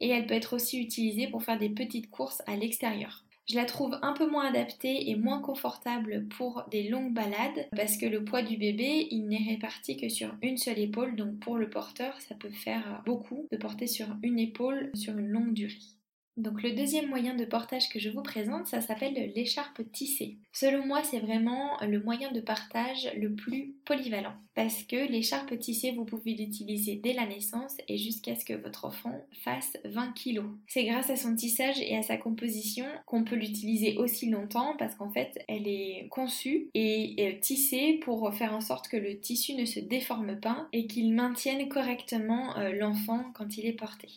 et 0.00 0.08
elle 0.08 0.26
peut 0.26 0.34
être 0.34 0.54
aussi 0.54 0.80
utilisée 0.80 1.28
pour 1.28 1.42
faire 1.42 1.58
des 1.58 1.68
petites 1.68 2.10
courses 2.10 2.42
à 2.46 2.56
l'extérieur. 2.56 3.24
Je 3.48 3.56
la 3.56 3.64
trouve 3.64 3.98
un 4.02 4.12
peu 4.12 4.30
moins 4.30 4.46
adaptée 4.46 5.10
et 5.10 5.16
moins 5.16 5.40
confortable 5.40 6.26
pour 6.28 6.64
des 6.70 6.88
longues 6.88 7.12
balades 7.12 7.68
parce 7.76 7.96
que 7.96 8.06
le 8.06 8.24
poids 8.24 8.42
du 8.42 8.56
bébé, 8.56 9.08
il 9.10 9.26
n'est 9.26 9.50
réparti 9.50 9.96
que 9.96 10.08
sur 10.08 10.34
une 10.42 10.56
seule 10.56 10.78
épaule. 10.78 11.16
Donc 11.16 11.38
pour 11.40 11.58
le 11.58 11.68
porteur, 11.68 12.20
ça 12.20 12.34
peut 12.34 12.50
faire 12.50 13.02
beaucoup 13.04 13.48
de 13.50 13.56
porter 13.56 13.86
sur 13.86 14.06
une 14.22 14.38
épaule 14.38 14.90
sur 14.94 15.18
une 15.18 15.28
longue 15.28 15.54
durée. 15.54 16.01
Donc 16.38 16.62
le 16.62 16.72
deuxième 16.72 17.08
moyen 17.08 17.34
de 17.34 17.44
portage 17.44 17.90
que 17.90 17.98
je 17.98 18.08
vous 18.08 18.22
présente, 18.22 18.66
ça 18.66 18.80
s'appelle 18.80 19.32
l'écharpe 19.34 19.82
tissée. 19.92 20.38
Selon 20.52 20.86
moi, 20.86 21.02
c'est 21.04 21.20
vraiment 21.20 21.78
le 21.82 22.00
moyen 22.00 22.32
de 22.32 22.40
partage 22.40 23.10
le 23.18 23.34
plus 23.34 23.74
polyvalent 23.84 24.34
parce 24.54 24.82
que 24.84 25.10
l'écharpe 25.10 25.58
tissée, 25.58 25.92
vous 25.92 26.04
pouvez 26.04 26.34
l'utiliser 26.34 26.96
dès 26.96 27.12
la 27.12 27.26
naissance 27.26 27.76
et 27.86 27.98
jusqu'à 27.98 28.34
ce 28.34 28.44
que 28.44 28.54
votre 28.54 28.86
enfant 28.86 29.26
fasse 29.44 29.76
20 29.84 30.12
kg. 30.12 30.42
C'est 30.66 30.84
grâce 30.84 31.10
à 31.10 31.16
son 31.16 31.34
tissage 31.36 31.80
et 31.80 31.96
à 31.96 32.02
sa 32.02 32.16
composition 32.16 32.86
qu'on 33.06 33.24
peut 33.24 33.36
l'utiliser 33.36 33.96
aussi 33.98 34.30
longtemps 34.30 34.74
parce 34.78 34.94
qu'en 34.94 35.10
fait, 35.10 35.38
elle 35.48 35.68
est 35.68 36.08
conçue 36.10 36.68
et 36.74 37.38
tissée 37.42 38.00
pour 38.02 38.32
faire 38.34 38.54
en 38.54 38.60
sorte 38.60 38.88
que 38.88 38.96
le 38.96 39.20
tissu 39.20 39.54
ne 39.54 39.64
se 39.66 39.80
déforme 39.80 40.40
pas 40.40 40.68
et 40.72 40.86
qu'il 40.86 41.14
maintienne 41.14 41.68
correctement 41.68 42.56
euh, 42.58 42.72
l'enfant 42.72 43.24
quand 43.34 43.56
il 43.56 43.66
est 43.66 43.72
porté. 43.72 44.08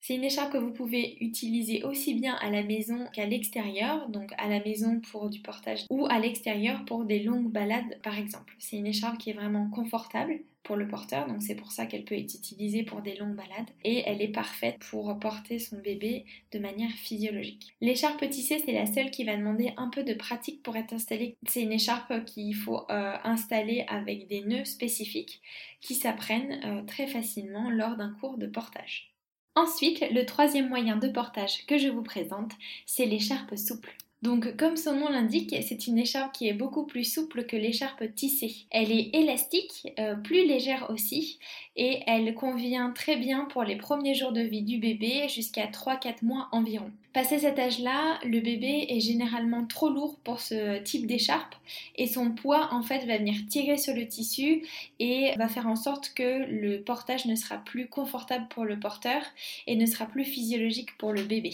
C'est 0.00 0.14
une 0.14 0.24
écharpe 0.24 0.52
que 0.52 0.58
vous 0.58 0.72
pouvez 0.72 1.16
utiliser 1.22 1.82
aussi 1.84 2.14
bien 2.14 2.34
à 2.36 2.50
la 2.50 2.62
maison 2.62 3.06
qu'à 3.12 3.26
l'extérieur, 3.26 4.08
donc 4.08 4.30
à 4.38 4.48
la 4.48 4.60
maison 4.60 5.00
pour 5.00 5.28
du 5.28 5.40
portage 5.40 5.84
ou 5.90 6.06
à 6.06 6.18
l'extérieur 6.18 6.84
pour 6.84 7.04
des 7.04 7.22
longues 7.22 7.50
balades 7.50 8.00
par 8.02 8.18
exemple. 8.18 8.54
C'est 8.58 8.76
une 8.76 8.86
écharpe 8.86 9.18
qui 9.18 9.30
est 9.30 9.34
vraiment 9.34 9.68
confortable 9.70 10.40
pour 10.62 10.76
le 10.76 10.86
porteur, 10.86 11.26
donc 11.26 11.42
c'est 11.42 11.54
pour 11.54 11.72
ça 11.72 11.86
qu'elle 11.86 12.04
peut 12.04 12.14
être 12.14 12.34
utilisée 12.34 12.82
pour 12.82 13.00
des 13.00 13.16
longues 13.16 13.34
balades 13.34 13.70
et 13.84 14.02
elle 14.04 14.20
est 14.20 14.28
parfaite 14.28 14.78
pour 14.90 15.18
porter 15.18 15.58
son 15.58 15.78
bébé 15.78 16.26
de 16.52 16.58
manière 16.58 16.90
physiologique. 16.90 17.74
L'écharpe 17.80 18.28
tissée, 18.28 18.62
c'est 18.64 18.72
la 18.72 18.84
seule 18.84 19.10
qui 19.10 19.24
va 19.24 19.36
demander 19.36 19.72
un 19.78 19.88
peu 19.88 20.04
de 20.04 20.12
pratique 20.12 20.62
pour 20.62 20.76
être 20.76 20.92
installée. 20.92 21.36
C'est 21.46 21.62
une 21.62 21.72
écharpe 21.72 22.24
qu'il 22.26 22.54
faut 22.54 22.82
euh, 22.90 23.14
installer 23.24 23.86
avec 23.88 24.28
des 24.28 24.42
nœuds 24.42 24.66
spécifiques 24.66 25.40
qui 25.80 25.94
s'apprennent 25.94 26.60
euh, 26.64 26.82
très 26.82 27.06
facilement 27.06 27.70
lors 27.70 27.96
d'un 27.96 28.14
cours 28.20 28.36
de 28.36 28.46
portage. 28.46 29.14
Ensuite, 29.58 30.04
le 30.12 30.24
troisième 30.24 30.68
moyen 30.68 30.94
de 30.94 31.08
portage 31.08 31.66
que 31.66 31.78
je 31.78 31.88
vous 31.88 32.04
présente, 32.04 32.52
c'est 32.86 33.06
l'écharpe 33.06 33.56
souple. 33.56 33.92
Donc 34.20 34.56
comme 34.56 34.76
son 34.76 34.94
nom 34.94 35.08
l'indique, 35.08 35.54
c'est 35.62 35.86
une 35.86 35.96
écharpe 35.96 36.32
qui 36.32 36.48
est 36.48 36.52
beaucoup 36.52 36.84
plus 36.84 37.04
souple 37.04 37.44
que 37.46 37.56
l'écharpe 37.56 38.02
tissée. 38.16 38.66
Elle 38.70 38.90
est 38.90 39.14
élastique, 39.14 39.92
euh, 40.00 40.16
plus 40.16 40.44
légère 40.44 40.90
aussi, 40.90 41.38
et 41.76 42.00
elle 42.06 42.34
convient 42.34 42.90
très 42.90 43.16
bien 43.16 43.44
pour 43.44 43.62
les 43.62 43.76
premiers 43.76 44.14
jours 44.14 44.32
de 44.32 44.40
vie 44.40 44.62
du 44.62 44.78
bébé 44.78 45.28
jusqu'à 45.28 45.66
3-4 45.66 46.24
mois 46.24 46.48
environ. 46.50 46.90
Passé 47.12 47.38
cet 47.38 47.60
âge-là, 47.60 48.18
le 48.24 48.40
bébé 48.40 48.86
est 48.88 49.00
généralement 49.00 49.64
trop 49.64 49.88
lourd 49.88 50.18
pour 50.24 50.40
ce 50.40 50.82
type 50.82 51.06
d'écharpe 51.06 51.54
et 51.94 52.08
son 52.08 52.32
poids 52.32 52.68
en 52.72 52.82
fait 52.82 53.06
va 53.06 53.18
venir 53.18 53.36
tirer 53.48 53.76
sur 53.76 53.94
le 53.94 54.08
tissu 54.08 54.66
et 54.98 55.32
va 55.36 55.48
faire 55.48 55.68
en 55.68 55.76
sorte 55.76 56.12
que 56.14 56.44
le 56.44 56.82
portage 56.82 57.26
ne 57.26 57.36
sera 57.36 57.58
plus 57.58 57.88
confortable 57.88 58.48
pour 58.50 58.64
le 58.64 58.80
porteur 58.80 59.22
et 59.68 59.76
ne 59.76 59.86
sera 59.86 60.06
plus 60.06 60.24
physiologique 60.24 60.98
pour 60.98 61.12
le 61.12 61.22
bébé. 61.22 61.52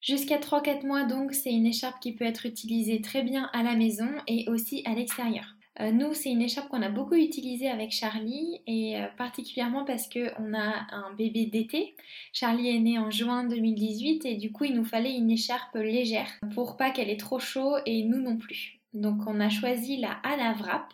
Jusqu'à 0.00 0.38
3-4 0.38 0.86
mois 0.86 1.04
donc, 1.04 1.32
c'est 1.32 1.52
une 1.52 1.66
écharpe 1.66 2.00
qui 2.00 2.14
peut 2.14 2.24
être 2.24 2.46
utilisée 2.46 3.00
très 3.00 3.22
bien 3.22 3.50
à 3.52 3.62
la 3.62 3.74
maison 3.74 4.08
et 4.26 4.48
aussi 4.48 4.82
à 4.84 4.94
l'extérieur. 4.94 5.56
Euh, 5.80 5.92
nous, 5.92 6.12
c'est 6.12 6.30
une 6.30 6.42
écharpe 6.42 6.68
qu'on 6.68 6.82
a 6.82 6.88
beaucoup 6.88 7.14
utilisée 7.14 7.68
avec 7.68 7.92
Charlie 7.92 8.60
et 8.66 8.96
euh, 8.96 9.06
particulièrement 9.16 9.84
parce 9.84 10.08
qu'on 10.08 10.54
a 10.54 10.86
un 10.92 11.14
bébé 11.14 11.46
d'été. 11.46 11.94
Charlie 12.32 12.68
est 12.68 12.80
né 12.80 12.98
en 12.98 13.10
juin 13.10 13.44
2018 13.44 14.24
et 14.24 14.36
du 14.36 14.50
coup, 14.50 14.64
il 14.64 14.74
nous 14.74 14.84
fallait 14.84 15.14
une 15.14 15.30
écharpe 15.30 15.74
légère 15.74 16.30
pour 16.54 16.76
pas 16.76 16.90
qu'elle 16.90 17.10
ait 17.10 17.16
trop 17.16 17.38
chaud 17.38 17.76
et 17.86 18.04
nous 18.04 18.20
non 18.20 18.36
plus. 18.36 18.80
Donc, 18.92 19.20
on 19.26 19.40
a 19.40 19.50
choisi 19.50 19.98
la 19.98 20.20
Wrap. 20.58 20.92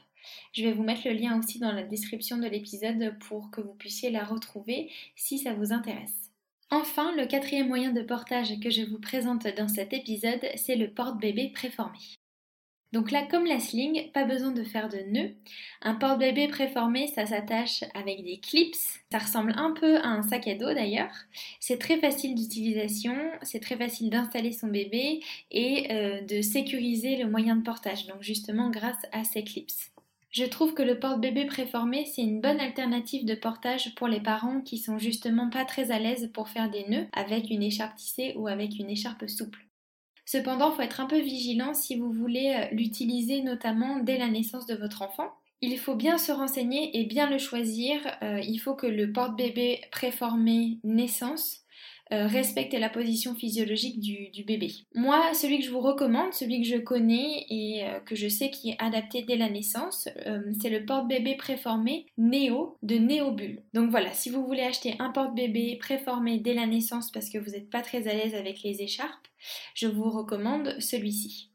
Je 0.52 0.62
vais 0.62 0.72
vous 0.72 0.82
mettre 0.82 1.06
le 1.06 1.14
lien 1.14 1.38
aussi 1.38 1.58
dans 1.58 1.72
la 1.72 1.82
description 1.82 2.38
de 2.38 2.46
l'épisode 2.46 3.14
pour 3.20 3.50
que 3.50 3.60
vous 3.60 3.74
puissiez 3.74 4.10
la 4.10 4.24
retrouver 4.24 4.90
si 5.14 5.38
ça 5.38 5.54
vous 5.54 5.72
intéresse. 5.72 6.23
Enfin, 6.74 7.14
le 7.14 7.26
quatrième 7.26 7.68
moyen 7.68 7.92
de 7.92 8.02
portage 8.02 8.58
que 8.58 8.68
je 8.68 8.82
vous 8.82 8.98
présente 8.98 9.46
dans 9.56 9.68
cet 9.68 9.92
épisode, 9.92 10.44
c'est 10.56 10.74
le 10.74 10.90
porte-bébé 10.90 11.52
préformé. 11.54 11.98
Donc 12.92 13.12
là, 13.12 13.22
comme 13.30 13.46
la 13.46 13.60
sling, 13.60 14.10
pas 14.10 14.24
besoin 14.24 14.50
de 14.50 14.64
faire 14.64 14.88
de 14.88 14.98
nœud. 15.08 15.36
Un 15.82 15.94
porte-bébé 15.94 16.48
préformé, 16.48 17.06
ça 17.06 17.26
s'attache 17.26 17.84
avec 17.94 18.24
des 18.24 18.40
clips. 18.40 18.74
Ça 19.12 19.18
ressemble 19.18 19.54
un 19.56 19.70
peu 19.70 19.98
à 19.98 20.08
un 20.08 20.22
sac 20.22 20.48
à 20.48 20.56
dos 20.56 20.74
d'ailleurs. 20.74 21.14
C'est 21.60 21.78
très 21.78 22.00
facile 22.00 22.34
d'utilisation, 22.34 23.14
c'est 23.42 23.60
très 23.60 23.76
facile 23.76 24.10
d'installer 24.10 24.50
son 24.50 24.66
bébé 24.66 25.20
et 25.52 25.92
euh, 25.92 26.22
de 26.22 26.42
sécuriser 26.42 27.14
le 27.14 27.30
moyen 27.30 27.54
de 27.54 27.62
portage. 27.62 28.08
Donc 28.08 28.20
justement 28.20 28.70
grâce 28.70 29.06
à 29.12 29.22
ces 29.22 29.44
clips. 29.44 29.93
Je 30.34 30.44
trouve 30.44 30.74
que 30.74 30.82
le 30.82 30.98
porte-bébé 30.98 31.44
préformé, 31.44 32.06
c'est 32.06 32.22
une 32.22 32.40
bonne 32.40 32.58
alternative 32.58 33.24
de 33.24 33.36
portage 33.36 33.94
pour 33.94 34.08
les 34.08 34.18
parents 34.18 34.62
qui 34.62 34.78
sont 34.78 34.98
justement 34.98 35.48
pas 35.48 35.64
très 35.64 35.92
à 35.92 36.00
l'aise 36.00 36.28
pour 36.34 36.48
faire 36.48 36.68
des 36.68 36.84
nœuds 36.88 37.06
avec 37.12 37.50
une 37.50 37.62
écharpe 37.62 37.94
tissée 37.94 38.34
ou 38.34 38.48
avec 38.48 38.76
une 38.80 38.90
écharpe 38.90 39.28
souple. 39.28 39.60
Cependant, 40.24 40.72
il 40.72 40.74
faut 40.74 40.82
être 40.82 41.00
un 41.00 41.06
peu 41.06 41.20
vigilant 41.20 41.72
si 41.72 41.94
vous 41.94 42.10
voulez 42.10 42.52
euh, 42.52 42.74
l'utiliser 42.74 43.42
notamment 43.42 44.00
dès 44.00 44.18
la 44.18 44.26
naissance 44.26 44.66
de 44.66 44.74
votre 44.74 45.02
enfant. 45.02 45.32
Il 45.60 45.78
faut 45.78 45.94
bien 45.94 46.18
se 46.18 46.32
renseigner 46.32 46.98
et 46.98 47.04
bien 47.04 47.30
le 47.30 47.38
choisir. 47.38 48.00
Euh, 48.22 48.40
il 48.40 48.58
faut 48.58 48.74
que 48.74 48.88
le 48.88 49.12
porte-bébé 49.12 49.82
préformé 49.92 50.78
naissance 50.82 51.63
euh, 52.14 52.26
respecte 52.28 52.74
la 52.74 52.88
position 52.88 53.34
physiologique 53.34 53.98
du, 53.98 54.44
bébé. 54.44 54.72
Moi, 54.94 55.34
celui 55.34 55.58
que 55.58 55.64
je 55.64 55.70
vous 55.70 55.80
recommande, 55.80 56.32
celui 56.32 56.62
que 56.62 56.68
je 56.68 56.76
connais 56.76 57.44
et 57.48 57.84
euh, 57.84 57.98
que 58.00 58.14
je 58.14 58.28
sais 58.28 58.50
qui 58.50 58.70
est 58.70 58.76
adapté 58.78 59.22
dès 59.22 59.36
la 59.36 59.50
naissance, 59.50 60.08
euh, 60.26 60.40
c'est 60.60 60.70
le 60.70 60.84
porte-bébé 60.84 61.34
préformé 61.36 62.06
Néo 62.16 62.76
de 62.82 62.96
Néobulle. 62.96 63.62
Donc 63.72 63.90
voilà, 63.90 64.12
si 64.12 64.30
vous 64.30 64.46
voulez 64.46 64.62
acheter 64.62 64.94
un 65.00 65.10
porte-bébé 65.10 65.76
préformé 65.80 66.38
dès 66.38 66.54
la 66.54 66.66
naissance 66.66 67.10
parce 67.10 67.30
que 67.30 67.38
vous 67.38 67.50
n'êtes 67.50 67.70
pas 67.70 67.82
très 67.82 68.06
à 68.06 68.14
l'aise 68.14 68.34
avec 68.34 68.62
les 68.62 68.82
écharpes, 68.82 69.26
je 69.74 69.88
vous 69.88 70.10
recommande 70.10 70.76
celui-ci. 70.78 71.50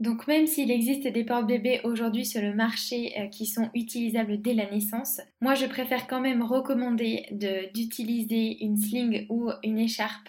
Donc 0.00 0.26
même 0.26 0.46
s'il 0.46 0.70
existe 0.70 1.06
des 1.06 1.24
porte-bébés 1.24 1.80
aujourd'hui 1.84 2.26
sur 2.26 2.42
le 2.42 2.54
marché 2.54 3.12
euh, 3.18 3.28
qui 3.28 3.46
sont 3.46 3.70
utilisables 3.74 4.42
dès 4.42 4.54
la 4.54 4.68
naissance, 4.68 5.20
moi 5.40 5.54
je 5.54 5.66
préfère 5.66 6.08
quand 6.08 6.20
même 6.20 6.42
recommander 6.42 7.26
d'utiliser 7.72 8.64
une 8.64 8.76
sling 8.76 9.26
ou 9.28 9.50
une 9.62 9.78
écharpe 9.78 10.28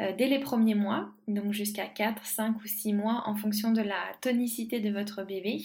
euh, 0.00 0.12
dès 0.16 0.26
les 0.26 0.38
premiers 0.38 0.74
mois, 0.74 1.10
donc 1.28 1.52
jusqu'à 1.52 1.86
4, 1.86 2.24
5 2.24 2.56
ou 2.64 2.66
6 2.66 2.94
mois 2.94 3.24
en 3.26 3.34
fonction 3.34 3.72
de 3.72 3.82
la 3.82 4.00
tonicité 4.22 4.80
de 4.80 4.90
votre 4.90 5.24
bébé. 5.24 5.60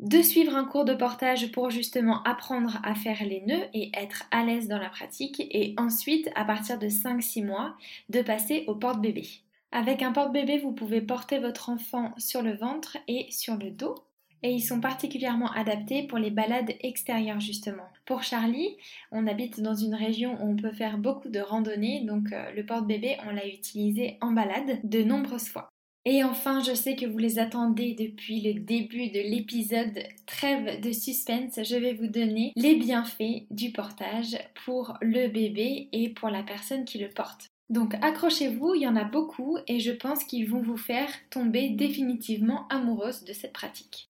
De 0.00 0.22
suivre 0.22 0.54
un 0.54 0.64
cours 0.64 0.84
de 0.84 0.94
portage 0.94 1.50
pour 1.50 1.70
justement 1.70 2.22
apprendre 2.22 2.78
à 2.84 2.94
faire 2.94 3.24
les 3.24 3.40
nœuds 3.40 3.66
et 3.74 3.90
être 3.94 4.24
à 4.30 4.44
l'aise 4.44 4.68
dans 4.68 4.78
la 4.78 4.90
pratique 4.90 5.40
et 5.40 5.74
ensuite 5.76 6.30
à 6.36 6.44
partir 6.44 6.78
de 6.78 6.88
5-6 6.88 7.44
mois 7.44 7.74
de 8.08 8.22
passer 8.22 8.64
au 8.68 8.76
porte-bébé. 8.76 9.26
Avec 9.70 10.02
un 10.02 10.12
porte-bébé, 10.12 10.58
vous 10.58 10.72
pouvez 10.72 11.02
porter 11.02 11.38
votre 11.38 11.68
enfant 11.68 12.14
sur 12.16 12.42
le 12.42 12.56
ventre 12.56 12.96
et 13.06 13.26
sur 13.30 13.56
le 13.56 13.70
dos. 13.70 13.94
Et 14.42 14.52
ils 14.52 14.62
sont 14.62 14.80
particulièrement 14.80 15.50
adaptés 15.52 16.04
pour 16.04 16.18
les 16.18 16.30
balades 16.30 16.72
extérieures 16.80 17.40
justement. 17.40 17.88
Pour 18.06 18.22
Charlie, 18.22 18.76
on 19.10 19.26
habite 19.26 19.60
dans 19.60 19.74
une 19.74 19.94
région 19.94 20.38
où 20.40 20.50
on 20.50 20.56
peut 20.56 20.72
faire 20.72 20.96
beaucoup 20.96 21.28
de 21.28 21.40
randonnées, 21.40 22.04
donc 22.04 22.32
euh, 22.32 22.52
le 22.52 22.64
porte-bébé, 22.64 23.16
on 23.26 23.32
l'a 23.32 23.46
utilisé 23.46 24.16
en 24.20 24.30
balade 24.30 24.78
de 24.84 25.02
nombreuses 25.02 25.48
fois. 25.48 25.68
Et 26.04 26.24
enfin, 26.24 26.62
je 26.62 26.72
sais 26.72 26.96
que 26.96 27.04
vous 27.04 27.18
les 27.18 27.38
attendez 27.38 27.94
depuis 27.94 28.40
le 28.40 28.60
début 28.60 29.10
de 29.10 29.20
l'épisode 29.20 29.98
Trêve 30.24 30.80
de 30.80 30.92
suspense. 30.92 31.60
Je 31.62 31.76
vais 31.76 31.92
vous 31.92 32.06
donner 32.06 32.52
les 32.56 32.76
bienfaits 32.76 33.44
du 33.50 33.72
portage 33.72 34.38
pour 34.64 34.96
le 35.02 35.28
bébé 35.28 35.88
et 35.92 36.08
pour 36.08 36.30
la 36.30 36.42
personne 36.42 36.84
qui 36.84 36.98
le 36.98 37.10
porte. 37.10 37.50
Donc 37.70 37.94
accrochez-vous, 38.02 38.74
il 38.74 38.82
y 38.82 38.88
en 38.88 38.96
a 38.96 39.04
beaucoup 39.04 39.58
et 39.66 39.78
je 39.78 39.92
pense 39.92 40.24
qu'ils 40.24 40.48
vont 40.48 40.62
vous 40.62 40.78
faire 40.78 41.10
tomber 41.30 41.68
définitivement 41.68 42.66
amoureuse 42.68 43.24
de 43.24 43.32
cette 43.32 43.52
pratique. 43.52 44.08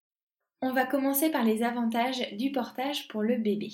On 0.63 0.73
va 0.73 0.87
commencer 0.87 1.31
par 1.31 1.45
les 1.45 1.63
avantages 1.63 2.33
du 2.37 2.53
portage 2.53 3.09
pour 3.09 3.23
le 3.23 3.37
bébé. 3.37 3.71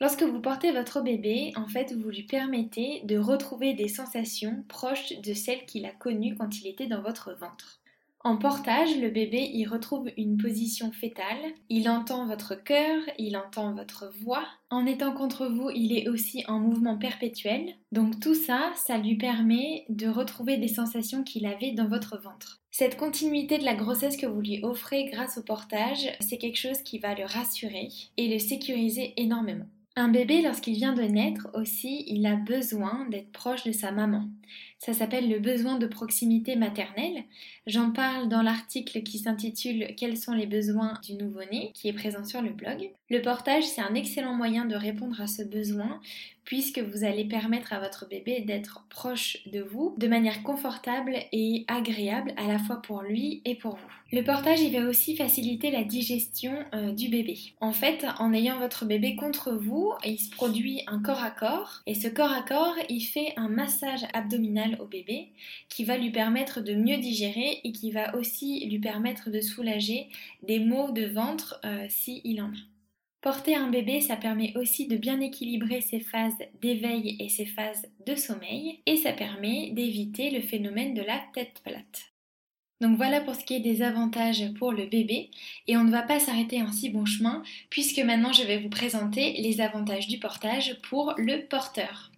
Lorsque 0.00 0.22
vous 0.22 0.40
portez 0.40 0.72
votre 0.72 1.00
bébé, 1.00 1.52
en 1.56 1.68
fait, 1.68 1.92
vous 1.92 2.08
lui 2.08 2.24
permettez 2.24 3.02
de 3.04 3.18
retrouver 3.18 3.74
des 3.74 3.88
sensations 3.88 4.64
proches 4.68 5.20
de 5.20 5.32
celles 5.32 5.64
qu'il 5.64 5.86
a 5.86 5.92
connues 5.92 6.34
quand 6.34 6.60
il 6.60 6.66
était 6.66 6.88
dans 6.88 7.02
votre 7.02 7.32
ventre. 7.34 7.81
En 8.24 8.36
portage, 8.36 8.96
le 8.98 9.10
bébé 9.10 9.50
y 9.52 9.66
retrouve 9.66 10.08
une 10.16 10.36
position 10.36 10.92
fétale, 10.92 11.54
il 11.68 11.88
entend 11.88 12.24
votre 12.26 12.54
cœur, 12.54 13.02
il 13.18 13.36
entend 13.36 13.74
votre 13.74 14.12
voix. 14.20 14.44
En 14.70 14.86
étant 14.86 15.12
contre 15.12 15.46
vous, 15.46 15.70
il 15.74 15.92
est 15.96 16.08
aussi 16.08 16.44
en 16.46 16.60
mouvement 16.60 16.96
perpétuel. 16.96 17.74
Donc 17.90 18.20
tout 18.20 18.36
ça, 18.36 18.70
ça 18.76 18.96
lui 18.96 19.16
permet 19.16 19.84
de 19.88 20.06
retrouver 20.06 20.56
des 20.56 20.68
sensations 20.68 21.24
qu'il 21.24 21.46
avait 21.46 21.72
dans 21.72 21.88
votre 21.88 22.16
ventre. 22.16 22.60
Cette 22.70 22.96
continuité 22.96 23.58
de 23.58 23.64
la 23.64 23.74
grossesse 23.74 24.16
que 24.16 24.26
vous 24.26 24.40
lui 24.40 24.60
offrez 24.62 25.06
grâce 25.06 25.38
au 25.38 25.42
portage, 25.42 26.08
c'est 26.20 26.38
quelque 26.38 26.58
chose 26.58 26.80
qui 26.82 27.00
va 27.00 27.16
le 27.16 27.24
rassurer 27.24 27.88
et 28.16 28.28
le 28.28 28.38
sécuriser 28.38 29.14
énormément. 29.16 29.66
Un 29.94 30.08
bébé, 30.08 30.40
lorsqu'il 30.40 30.74
vient 30.74 30.94
de 30.94 31.02
naître 31.02 31.48
aussi, 31.52 32.04
il 32.06 32.24
a 32.24 32.36
besoin 32.36 33.06
d'être 33.10 33.30
proche 33.30 33.64
de 33.64 33.72
sa 33.72 33.92
maman. 33.92 34.26
Ça 34.84 34.92
s'appelle 34.92 35.30
le 35.30 35.38
besoin 35.38 35.78
de 35.78 35.86
proximité 35.86 36.56
maternelle. 36.56 37.22
J'en 37.68 37.92
parle 37.92 38.28
dans 38.28 38.42
l'article 38.42 39.04
qui 39.04 39.18
s'intitule 39.18 39.94
Quels 39.96 40.16
sont 40.16 40.32
les 40.32 40.48
besoins 40.48 40.98
du 41.04 41.14
nouveau-né, 41.14 41.70
qui 41.72 41.86
est 41.86 41.92
présent 41.92 42.24
sur 42.24 42.42
le 42.42 42.50
blog. 42.50 42.90
Le 43.08 43.22
portage, 43.22 43.62
c'est 43.62 43.80
un 43.80 43.94
excellent 43.94 44.34
moyen 44.34 44.64
de 44.64 44.74
répondre 44.74 45.20
à 45.20 45.28
ce 45.28 45.44
besoin 45.44 46.00
puisque 46.44 46.80
vous 46.80 47.04
allez 47.04 47.24
permettre 47.24 47.72
à 47.72 47.78
votre 47.78 48.08
bébé 48.08 48.40
d'être 48.40 48.84
proche 48.88 49.38
de 49.46 49.60
vous 49.60 49.94
de 49.98 50.08
manière 50.08 50.42
confortable 50.42 51.16
et 51.30 51.64
agréable 51.68 52.34
à 52.36 52.48
la 52.48 52.58
fois 52.58 52.82
pour 52.82 53.02
lui 53.02 53.42
et 53.44 53.54
pour 53.54 53.76
vous. 53.76 53.92
Le 54.12 54.22
portage, 54.22 54.60
il 54.60 54.78
va 54.78 54.86
aussi 54.86 55.16
faciliter 55.16 55.70
la 55.70 55.84
digestion 55.84 56.52
euh, 56.74 56.92
du 56.92 57.08
bébé. 57.08 57.38
En 57.60 57.72
fait, 57.72 58.04
en 58.18 58.34
ayant 58.34 58.58
votre 58.58 58.84
bébé 58.84 59.16
contre 59.16 59.52
vous, 59.52 59.92
il 60.04 60.18
se 60.18 60.30
produit 60.30 60.82
un 60.86 60.98
corps 60.98 61.22
à 61.22 61.30
corps 61.30 61.80
et 61.86 61.94
ce 61.94 62.08
corps 62.08 62.32
à 62.32 62.42
corps, 62.42 62.76
il 62.90 63.00
fait 63.00 63.32
un 63.36 63.48
massage 63.48 64.04
abdominal 64.12 64.71
au 64.80 64.86
bébé 64.86 65.28
qui 65.68 65.84
va 65.84 65.96
lui 65.96 66.10
permettre 66.10 66.60
de 66.60 66.74
mieux 66.74 66.98
digérer 66.98 67.60
et 67.64 67.72
qui 67.72 67.90
va 67.90 68.16
aussi 68.16 68.66
lui 68.66 68.78
permettre 68.78 69.30
de 69.30 69.40
soulager 69.40 70.08
des 70.42 70.58
maux 70.58 70.90
de 70.90 71.04
ventre 71.04 71.60
euh, 71.64 71.86
s'il 71.88 72.40
en 72.42 72.48
a. 72.48 72.72
Porter 73.22 73.54
un 73.54 73.70
bébé, 73.70 74.00
ça 74.00 74.16
permet 74.16 74.52
aussi 74.56 74.88
de 74.88 74.96
bien 74.96 75.20
équilibrer 75.20 75.80
ses 75.80 76.00
phases 76.00 76.38
d'éveil 76.60 77.16
et 77.20 77.28
ses 77.28 77.46
phases 77.46 77.86
de 78.04 78.16
sommeil, 78.16 78.80
et 78.84 78.96
ça 78.96 79.12
permet 79.12 79.70
d'éviter 79.70 80.30
le 80.30 80.40
phénomène 80.40 80.92
de 80.92 81.02
la 81.02 81.20
tête 81.32 81.60
plate. 81.62 82.12
Donc 82.80 82.96
voilà 82.96 83.20
pour 83.20 83.36
ce 83.36 83.44
qui 83.44 83.54
est 83.54 83.60
des 83.60 83.82
avantages 83.82 84.52
pour 84.58 84.72
le 84.72 84.86
bébé, 84.86 85.30
et 85.68 85.76
on 85.76 85.84
ne 85.84 85.92
va 85.92 86.02
pas 86.02 86.18
s'arrêter 86.18 86.62
en 86.62 86.72
si 86.72 86.90
bon 86.90 87.04
chemin, 87.04 87.44
puisque 87.70 88.00
maintenant 88.00 88.32
je 88.32 88.42
vais 88.42 88.58
vous 88.58 88.70
présenter 88.70 89.34
les 89.34 89.60
avantages 89.60 90.08
du 90.08 90.18
portage 90.18 90.76
pour 90.82 91.14
le 91.16 91.46
porteur. 91.46 92.11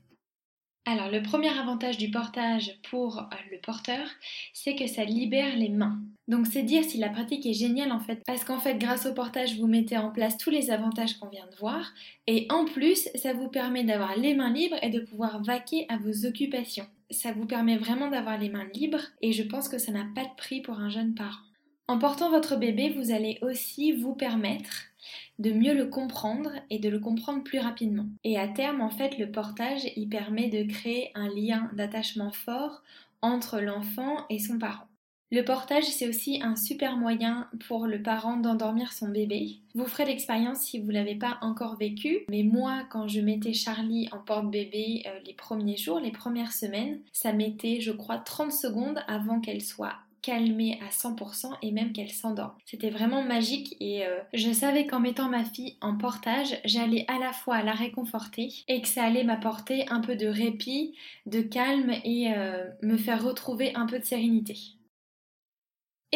Alors 0.86 1.10
le 1.10 1.22
premier 1.22 1.48
avantage 1.48 1.96
du 1.96 2.10
portage 2.10 2.78
pour 2.90 3.18
euh, 3.18 3.36
le 3.50 3.58
porteur, 3.58 4.06
c'est 4.52 4.74
que 4.74 4.86
ça 4.86 5.04
libère 5.04 5.56
les 5.56 5.70
mains. 5.70 5.98
Donc 6.28 6.46
c'est 6.46 6.62
dire 6.62 6.84
si 6.84 6.98
la 6.98 7.08
pratique 7.08 7.46
est 7.46 7.54
géniale 7.54 7.90
en 7.90 8.00
fait, 8.00 8.22
parce 8.26 8.44
qu'en 8.44 8.58
fait 8.58 8.76
grâce 8.76 9.06
au 9.06 9.14
portage 9.14 9.58
vous 9.58 9.66
mettez 9.66 9.96
en 9.96 10.10
place 10.10 10.36
tous 10.36 10.50
les 10.50 10.70
avantages 10.70 11.14
qu'on 11.14 11.30
vient 11.30 11.46
de 11.50 11.56
voir, 11.56 11.94
et 12.26 12.46
en 12.50 12.66
plus 12.66 13.08
ça 13.14 13.32
vous 13.32 13.48
permet 13.48 13.84
d'avoir 13.84 14.14
les 14.18 14.34
mains 14.34 14.52
libres 14.52 14.76
et 14.82 14.90
de 14.90 15.00
pouvoir 15.00 15.42
vaquer 15.42 15.86
à 15.88 15.96
vos 15.96 16.26
occupations. 16.26 16.86
Ça 17.10 17.32
vous 17.32 17.46
permet 17.46 17.78
vraiment 17.78 18.08
d'avoir 18.08 18.38
les 18.38 18.50
mains 18.50 18.68
libres, 18.74 19.06
et 19.22 19.32
je 19.32 19.42
pense 19.42 19.70
que 19.70 19.78
ça 19.78 19.92
n'a 19.92 20.06
pas 20.14 20.24
de 20.24 20.34
prix 20.36 20.60
pour 20.60 20.80
un 20.80 20.90
jeune 20.90 21.14
parent. 21.14 21.40
En 21.86 21.98
portant 21.98 22.30
votre 22.30 22.56
bébé, 22.56 22.90
vous 22.90 23.10
allez 23.10 23.38
aussi 23.42 23.92
vous 23.92 24.14
permettre 24.14 24.70
de 25.38 25.52
mieux 25.52 25.74
le 25.74 25.86
comprendre 25.86 26.50
et 26.70 26.78
de 26.78 26.88
le 26.88 26.98
comprendre 26.98 27.42
plus 27.42 27.58
rapidement. 27.58 28.06
Et 28.22 28.38
à 28.38 28.48
terme, 28.48 28.80
en 28.80 28.90
fait, 28.90 29.18
le 29.18 29.30
portage, 29.30 29.82
il 29.96 30.08
permet 30.08 30.48
de 30.48 30.70
créer 30.70 31.10
un 31.14 31.28
lien 31.28 31.70
d'attachement 31.74 32.30
fort 32.30 32.82
entre 33.22 33.60
l'enfant 33.60 34.26
et 34.30 34.38
son 34.38 34.58
parent. 34.58 34.86
Le 35.32 35.42
portage, 35.42 35.84
c'est 35.84 36.08
aussi 36.08 36.40
un 36.42 36.54
super 36.54 36.96
moyen 36.96 37.48
pour 37.66 37.86
le 37.88 38.00
parent 38.00 38.36
d'endormir 38.36 38.92
son 38.92 39.08
bébé. 39.08 39.56
Vous 39.74 39.86
ferez 39.86 40.04
l'expérience 40.04 40.60
si 40.60 40.78
vous 40.78 40.88
ne 40.88 40.92
l'avez 40.92 41.16
pas 41.16 41.38
encore 41.40 41.76
vécu, 41.76 42.20
mais 42.28 42.44
moi, 42.44 42.84
quand 42.90 43.08
je 43.08 43.20
mettais 43.20 43.52
Charlie 43.52 44.08
en 44.12 44.18
porte-bébé 44.18 45.02
euh, 45.06 45.18
les 45.26 45.32
premiers 45.32 45.76
jours, 45.76 45.98
les 45.98 46.12
premières 46.12 46.52
semaines, 46.52 47.00
ça 47.10 47.32
mettait, 47.32 47.80
je 47.80 47.90
crois, 47.90 48.18
30 48.18 48.52
secondes 48.52 49.00
avant 49.08 49.40
qu'elle 49.40 49.62
soit 49.62 49.96
calmer 50.24 50.80
à 50.80 50.90
100% 50.90 51.50
et 51.60 51.70
même 51.70 51.92
qu'elle 51.92 52.10
s'endorme. 52.10 52.54
C'était 52.64 52.88
vraiment 52.88 53.22
magique 53.22 53.76
et 53.78 54.06
euh, 54.06 54.20
je 54.32 54.50
savais 54.52 54.86
qu'en 54.86 55.00
mettant 55.00 55.28
ma 55.28 55.44
fille 55.44 55.76
en 55.82 55.96
portage, 55.96 56.58
j'allais 56.64 57.04
à 57.08 57.18
la 57.18 57.32
fois 57.32 57.62
la 57.62 57.72
réconforter 57.72 58.48
et 58.68 58.80
que 58.80 58.88
ça 58.88 59.04
allait 59.04 59.24
m'apporter 59.24 59.86
un 59.90 60.00
peu 60.00 60.16
de 60.16 60.26
répit, 60.26 60.94
de 61.26 61.42
calme 61.42 61.92
et 62.04 62.32
euh, 62.34 62.64
me 62.82 62.96
faire 62.96 63.22
retrouver 63.22 63.74
un 63.74 63.86
peu 63.86 63.98
de 63.98 64.04
sérénité. 64.04 64.56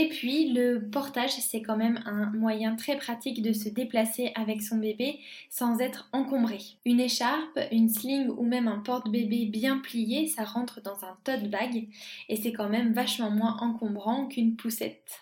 Et 0.00 0.09
puis 0.09 0.52
le 0.52 0.88
portage, 0.93 1.33
c'est 1.33 1.61
quand 1.61 1.76
même 1.76 2.00
un 2.07 2.31
moyen 2.31 2.76
très 2.76 2.97
pratique 2.97 3.43
de 3.43 3.52
se 3.52 3.69
déplacer 3.69 4.31
avec 4.37 4.62
son 4.62 4.76
bébé 4.76 5.19
sans 5.50 5.81
être 5.81 6.09
encombré. 6.12 6.59
Une 6.85 7.00
écharpe, 7.00 7.59
une 7.73 7.88
sling 7.88 8.28
ou 8.28 8.45
même 8.45 8.69
un 8.69 8.78
porte-bébé 8.78 9.47
bien 9.47 9.78
plié, 9.78 10.28
ça 10.28 10.45
rentre 10.45 10.81
dans 10.83 11.05
un 11.05 11.19
tote 11.25 11.50
bag 11.50 11.88
et 12.28 12.37
c'est 12.37 12.52
quand 12.52 12.69
même 12.69 12.93
vachement 12.93 13.33
moins 13.33 13.57
encombrant 13.61 14.28
qu'une 14.28 14.55
poussette. 14.55 15.19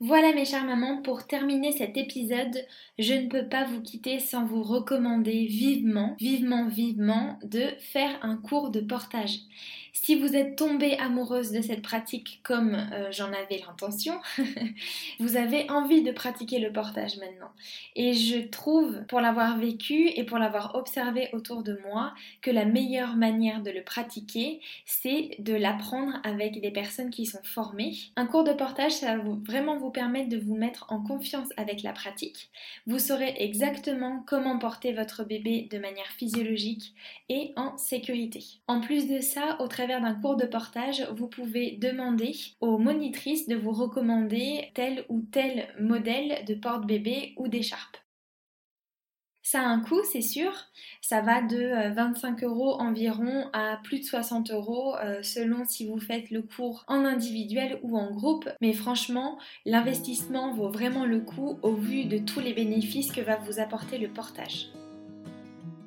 Voilà 0.00 0.32
mes 0.32 0.44
chères 0.44 0.64
mamans, 0.64 1.00
pour 1.00 1.28
terminer 1.28 1.70
cet 1.70 1.96
épisode, 1.96 2.66
je 2.98 3.14
ne 3.14 3.28
peux 3.28 3.48
pas 3.48 3.62
vous 3.62 3.80
quitter 3.80 4.18
sans 4.18 4.44
vous 4.44 4.64
recommander 4.64 5.46
vivement, 5.46 6.16
vivement, 6.18 6.66
vivement 6.66 7.38
de 7.44 7.62
faire 7.78 8.18
un 8.22 8.36
cours 8.36 8.70
de 8.72 8.80
portage. 8.80 9.38
Si 9.94 10.14
vous 10.14 10.34
êtes 10.34 10.56
tombée 10.56 10.96
amoureuse 10.96 11.52
de 11.52 11.60
cette 11.60 11.82
pratique 11.82 12.40
comme 12.42 12.74
euh, 12.74 13.12
j'en 13.12 13.26
avais 13.26 13.62
l'intention, 13.66 14.18
vous 15.20 15.36
avez 15.36 15.70
envie 15.70 16.02
de 16.02 16.12
pratiquer 16.12 16.58
le 16.58 16.72
portage 16.72 17.18
maintenant. 17.18 17.52
Et 17.94 18.14
je 18.14 18.38
trouve, 18.38 19.04
pour 19.06 19.20
l'avoir 19.20 19.58
vécu 19.58 20.08
et 20.08 20.24
pour 20.24 20.38
l'avoir 20.38 20.76
observé 20.76 21.28
autour 21.34 21.62
de 21.62 21.78
moi, 21.86 22.14
que 22.40 22.50
la 22.50 22.64
meilleure 22.64 23.16
manière 23.16 23.62
de 23.62 23.70
le 23.70 23.84
pratiquer, 23.84 24.60
c'est 24.86 25.36
de 25.38 25.52
l'apprendre 25.52 26.18
avec 26.24 26.58
des 26.62 26.70
personnes 26.70 27.10
qui 27.10 27.26
sont 27.26 27.42
formées. 27.44 27.94
Un 28.16 28.24
cours 28.24 28.44
de 28.44 28.54
portage, 28.54 28.92
ça 28.92 29.18
va 29.18 29.22
vraiment 29.44 29.76
vous 29.76 29.90
permettre 29.90 30.30
de 30.30 30.38
vous 30.38 30.56
mettre 30.56 30.86
en 30.88 31.02
confiance 31.02 31.48
avec 31.58 31.82
la 31.82 31.92
pratique. 31.92 32.50
Vous 32.86 32.98
saurez 32.98 33.34
exactement 33.38 34.24
comment 34.26 34.58
porter 34.58 34.94
votre 34.94 35.22
bébé 35.22 35.68
de 35.70 35.78
manière 35.78 36.10
physiologique 36.16 36.94
et 37.28 37.52
en 37.56 37.76
sécurité. 37.76 38.42
En 38.66 38.80
plus 38.80 39.06
de 39.06 39.20
ça, 39.20 39.58
au 39.60 39.68
travers 39.68 39.81
d'un 39.86 40.14
cours 40.14 40.36
de 40.36 40.46
portage, 40.46 41.06
vous 41.14 41.28
pouvez 41.28 41.78
demander 41.80 42.34
aux 42.60 42.78
monitrices 42.78 43.48
de 43.48 43.56
vous 43.56 43.72
recommander 43.72 44.70
tel 44.74 45.04
ou 45.08 45.20
tel 45.20 45.68
modèle 45.80 46.44
de 46.46 46.54
porte-bébé 46.54 47.34
ou 47.36 47.48
d'écharpe. 47.48 47.96
Ça 49.44 49.60
a 49.60 49.66
un 49.66 49.80
coût, 49.80 50.00
c'est 50.10 50.22
sûr. 50.22 50.52
Ça 51.00 51.20
va 51.20 51.42
de 51.42 51.92
25 51.94 52.42
euh, 52.42 52.46
euros 52.46 52.74
environ 52.80 53.50
à 53.52 53.78
plus 53.82 53.98
de 53.98 54.04
60 54.04 54.52
euros 54.52 54.96
euh, 54.96 55.22
selon 55.22 55.64
si 55.66 55.86
vous 55.86 55.98
faites 55.98 56.30
le 56.30 56.42
cours 56.42 56.84
en 56.86 57.04
individuel 57.04 57.80
ou 57.82 57.98
en 57.98 58.12
groupe. 58.12 58.48
Mais 58.60 58.72
franchement, 58.72 59.38
l'investissement 59.66 60.54
vaut 60.54 60.70
vraiment 60.70 61.04
le 61.04 61.20
coup 61.20 61.58
au 61.62 61.74
vu 61.74 62.04
de 62.04 62.18
tous 62.18 62.40
les 62.40 62.54
bénéfices 62.54 63.10
que 63.10 63.20
va 63.20 63.36
vous 63.36 63.58
apporter 63.58 63.98
le 63.98 64.08
portage. 64.08 64.68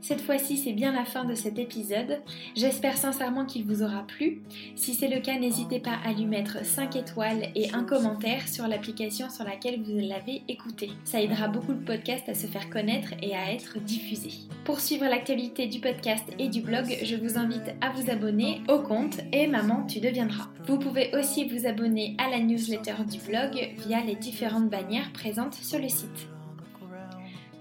Cette 0.06 0.22
fois-ci, 0.22 0.58
c'est 0.58 0.74
bien 0.74 0.92
la 0.92 1.04
fin 1.04 1.26
de 1.26 1.34
cet 1.34 1.58
épisode. 1.58 2.22
J'espère 2.56 2.96
sincèrement 2.96 3.44
qu'il 3.44 3.66
vous 3.66 3.82
aura 3.82 4.04
plu. 4.04 4.44
Si 4.76 4.94
c'est 4.94 5.08
le 5.08 5.20
cas, 5.20 5.40
n'hésitez 5.40 5.80
pas 5.80 5.98
à 6.06 6.14
lui 6.14 6.26
mettre 6.26 6.64
5 6.64 6.96
étoiles 6.96 7.50
et 7.56 7.72
un 7.74 7.84
commentaire 7.84 8.48
sur 8.48 8.68
l'application 8.68 9.32
sur 9.32 9.46
laquelle 9.46 9.82
vous 9.82 9.98
l'avez 9.98 10.44
écouté. 10.48 10.92
Ça 11.06 11.24
aidera 11.24 11.48
beaucoup 11.48 11.72
le 11.72 11.80
podcast 11.80 12.30
à 12.30 12.36
se 12.36 12.46
faire 12.46 12.70
connaître 12.70 13.14
et 13.24 13.36
à 13.36 13.52
être 13.52 13.80
diffusé. 13.80 14.30
Pour 14.64 14.80
suivre 14.80 15.06
l'actualité 15.06 15.66
du 15.66 15.80
podcast 15.80 16.26
et 16.38 16.50
du 16.50 16.62
blog, 16.62 16.86
je 17.04 17.16
vous 17.16 17.40
invite 17.40 17.74
à 17.82 17.90
vous 17.90 18.12
abonner 18.12 18.62
au 18.70 18.82
compte 18.84 19.22
et 19.34 19.48
Maman, 19.48 19.88
tu 19.88 20.02
deviendras. 20.02 20.50
Vous 20.68 20.78
pouvez 20.78 21.16
aussi 21.16 21.46
vous 21.46 21.66
abonner 21.66 22.16
à 22.20 22.30
la 22.30 22.38
newsletter 22.42 23.06
du 23.10 23.18
blog 23.28 23.74
via 23.88 24.04
les 24.04 24.16
différentes 24.16 24.70
bannières 24.70 25.12
présentes 25.14 25.56
sur 25.56 25.80
le 25.80 25.90
site. 25.90 26.35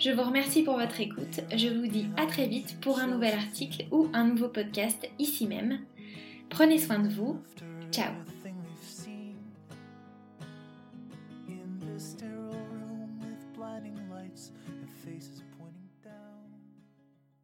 Je 0.05 0.11
vous 0.11 0.23
remercie 0.23 0.63
pour 0.63 0.77
votre 0.77 1.01
écoute. 1.01 1.41
Je 1.57 1.69
vous 1.69 1.87
dis 1.87 2.09
à 2.19 2.27
très 2.27 2.47
vite 2.47 2.79
pour 2.83 2.99
un 2.99 3.07
nouvel 3.07 3.33
article 3.33 3.87
ou 3.91 4.09
un 4.13 4.25
nouveau 4.25 4.49
podcast 4.49 5.09
ici 5.19 5.47
même. 5.47 5.79
Prenez 6.51 6.79
soin 6.79 6.99
de 6.99 7.09
vous. 7.09 7.41
Ciao 7.91 8.13